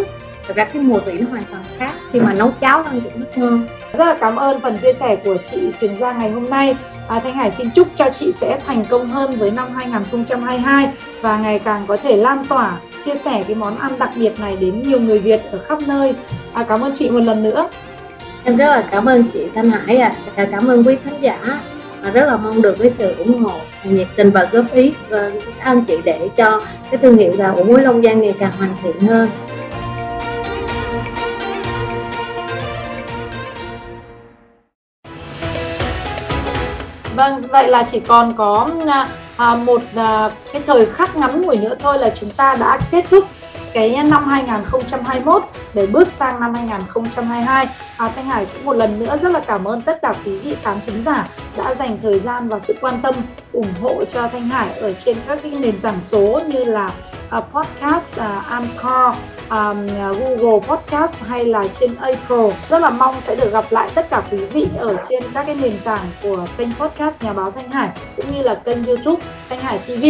Thực 0.48 0.56
ra 0.56 0.66
cái 0.66 0.82
mùi 0.82 1.00
vị 1.00 1.18
nó 1.20 1.26
hoàn 1.30 1.44
toàn 1.52 1.64
khác. 1.78 1.92
Khi 2.12 2.20
mà 2.20 2.34
nấu 2.34 2.52
cháo 2.62 2.84
ăn 2.84 3.02
cũng 3.02 3.20
rất 3.20 3.38
ngon. 3.38 3.68
Rất 3.94 4.06
là 4.06 4.18
cảm 4.20 4.36
ơn 4.36 4.60
phần 4.60 4.78
chia 4.78 4.94
sẻ 4.94 5.16
của 5.16 5.38
chị 5.38 5.72
Trường 5.80 5.98
Giang 5.98 6.18
ngày 6.18 6.32
hôm 6.32 6.50
nay 6.50 6.76
à, 7.08 7.20
Thanh 7.20 7.34
Hải 7.34 7.52
xin 7.52 7.70
chúc 7.76 7.88
cho 7.96 8.10
chị 8.14 8.32
sẽ 8.32 8.60
thành 8.66 8.86
công 8.86 9.08
hơn 9.08 9.36
với 9.36 9.52
năm 9.52 9.70
2022 9.76 10.90
và 11.22 11.38
ngày 11.38 11.60
càng 11.60 11.86
có 11.88 11.98
thể 11.98 12.18
lan 12.18 12.46
tỏa 12.46 12.78
chia 13.06 13.16
sẻ 13.16 13.44
cái 13.48 13.56
món 13.56 13.78
ăn 13.78 13.92
đặc 14.00 14.10
biệt 14.16 14.40
này 14.40 14.56
đến 14.56 14.82
nhiều 14.82 15.00
người 15.00 15.20
Việt 15.20 15.42
ở 15.52 15.58
khắp 15.58 15.78
nơi. 15.88 16.14
À, 16.54 16.64
cảm 16.64 16.82
ơn 16.82 16.92
chị 16.96 17.10
một 17.10 17.20
lần 17.20 17.44
nữa. 17.44 17.70
Em 18.44 18.58
rất 18.58 18.66
là 18.66 18.88
cảm 18.92 19.06
ơn 19.06 19.24
chị 19.34 19.40
Thanh 19.56 19.70
Hải 19.70 19.98
à 19.98 20.14
và 20.36 20.46
cảm 20.46 20.68
ơn 20.68 20.84
quý 20.84 20.98
khán 21.04 21.22
giả. 21.22 21.38
Và 22.02 22.10
rất 22.10 22.26
là 22.26 22.38
mong 22.38 22.62
được 22.62 22.76
cái 22.80 22.92
sự 22.98 23.16
ủng 23.18 23.44
hộ 23.44 23.54
nhiệt 23.84 24.08
tình 24.16 24.32
và 24.32 24.48
góp 24.52 24.66
ý 24.74 24.94
của 25.10 25.30
anh 25.60 25.86
chị 25.86 25.98
để 26.04 26.30
cho 26.36 26.62
cái 26.92 26.98
thương 26.98 27.18
hiệu 27.18 27.32
gà 27.38 27.48
ủ 27.48 27.64
muối 27.64 27.82
Long 27.82 28.02
Giang 28.04 28.22
ngày 28.22 28.36
càng 28.40 28.52
hoàn 28.58 28.76
thiện 28.84 29.00
hơn. 29.00 29.28
Vâng, 37.16 37.42
vậy 37.52 37.68
là 37.68 37.84
chỉ 37.84 38.00
còn 38.00 38.34
có 38.34 38.70
à, 38.88 39.08
à, 39.38 39.56
một 39.56 39.82
à, 39.96 40.30
cái 40.54 40.62
thời 40.66 40.86
khắc 40.86 41.16
ngắn 41.16 41.42
ngủi 41.42 41.58
nữa 41.58 41.76
thôi 41.80 42.00
là 42.00 42.10
chúng 42.10 42.30
ta 42.30 42.56
đã 42.56 42.80
kết 42.92 43.06
thúc 43.10 43.26
cái 43.74 44.04
năm 44.04 44.28
2021 44.28 45.44
để 45.74 45.88
bước 45.88 46.08
sang 46.08 46.40
năm 46.40 46.54
2022. 46.54 47.68
À, 47.98 48.12
Thanh 48.16 48.26
Hải 48.26 48.46
cũng 48.46 48.66
một 48.66 48.74
lần 48.74 49.00
nữa 49.00 49.18
rất 49.18 49.32
là 49.32 49.40
cảm 49.40 49.64
ơn 49.64 49.82
tất 49.82 50.02
cả 50.02 50.14
quý 50.26 50.38
vị 50.38 50.56
khán 50.62 50.78
thính 50.86 51.04
giả 51.06 51.30
đã 51.58 51.74
dành 51.74 51.98
thời 52.02 52.20
gian 52.20 52.50
và 52.50 52.60
sự 52.60 52.76
quan 52.82 53.02
tâm 53.02 53.16
ủng 53.52 53.74
hộ 53.82 54.06
cho 54.06 54.28
Thanh 54.28 54.48
Hải 54.48 54.80
ở 54.80 54.94
trên 54.94 55.18
các 55.28 55.40
cái 55.44 55.52
nền 55.52 55.82
tảng 55.82 56.00
số 56.00 56.42
như 56.48 56.64
là 56.64 56.92
uh, 57.38 57.44
podcast, 57.54 58.08
uh, 58.16 58.48
Anchor, 58.50 59.16
um, 59.50 59.88
Google 60.20 60.68
Podcast 60.68 61.16
hay 61.28 61.46
là 61.46 61.68
trên 61.68 61.96
April. 61.96 62.52
Rất 62.70 62.80
là 62.80 62.90
mong 62.90 63.22
sẽ 63.22 63.36
được 63.36 63.52
gặp 63.52 63.66
lại 63.70 63.90
tất 63.96 64.10
cả 64.10 64.24
quý 64.32 64.38
vị 64.38 64.68
ở 64.78 64.98
trên 65.10 65.24
các 65.34 65.46
cái 65.46 65.56
nền 65.56 65.78
tảng 65.84 66.06
của 66.24 66.48
kênh 66.58 66.74
podcast 66.80 67.16
Nhà 67.22 67.34
báo 67.34 67.52
Thanh 67.52 67.70
Hải 67.70 67.90
cũng 68.16 68.26
như 68.36 68.42
là 68.42 68.56
kênh 68.56 68.86
YouTube 68.86 69.22
Thanh 69.50 69.60
Hải 69.60 69.78
TV 69.78 70.06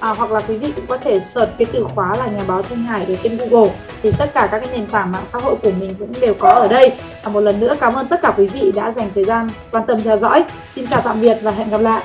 à, 0.00 0.08
hoặc 0.08 0.30
là 0.30 0.40
quý 0.40 0.56
vị 0.56 0.72
cũng 0.76 0.86
có 0.86 0.96
thể 0.96 1.20
search 1.20 1.50
cái 1.58 1.66
từ 1.72 1.84
khóa 1.84 2.16
là 2.16 2.26
nhà 2.26 2.44
báo 2.46 2.62
Thanh 2.62 2.78
Hải 2.78 3.04
ở 3.04 3.14
trên 3.16 3.36
Google 3.36 3.74
thì 4.02 4.12
tất 4.18 4.34
cả 4.34 4.48
các 4.50 4.58
cái 4.58 4.68
nền 4.72 4.86
tảng 4.86 5.12
mạng 5.12 5.26
xã 5.26 5.38
hội 5.38 5.56
của 5.62 5.70
mình 5.80 5.94
cũng 5.98 6.12
đều 6.20 6.34
có 6.34 6.50
ở 6.50 6.68
đây. 6.68 6.92
và 7.22 7.30
một 7.30 7.40
lần 7.40 7.60
nữa 7.60 7.76
cảm 7.80 7.94
ơn 7.94 8.08
tất 8.08 8.22
cả 8.22 8.34
quý 8.36 8.46
vị 8.46 8.72
đã 8.72 8.90
dành 8.90 9.10
thời 9.14 9.24
gian 9.24 9.48
quan 9.70 9.86
tâm 9.86 10.02
theo 10.02 10.16
dõi. 10.16 10.44
Xin 10.68 10.86
chào 10.86 11.00
tạm 11.00 11.20
biệt 11.20 11.38
và 11.42 11.50
hẹn 11.50 11.70
gặp 11.70 11.80
lại. 11.80 12.02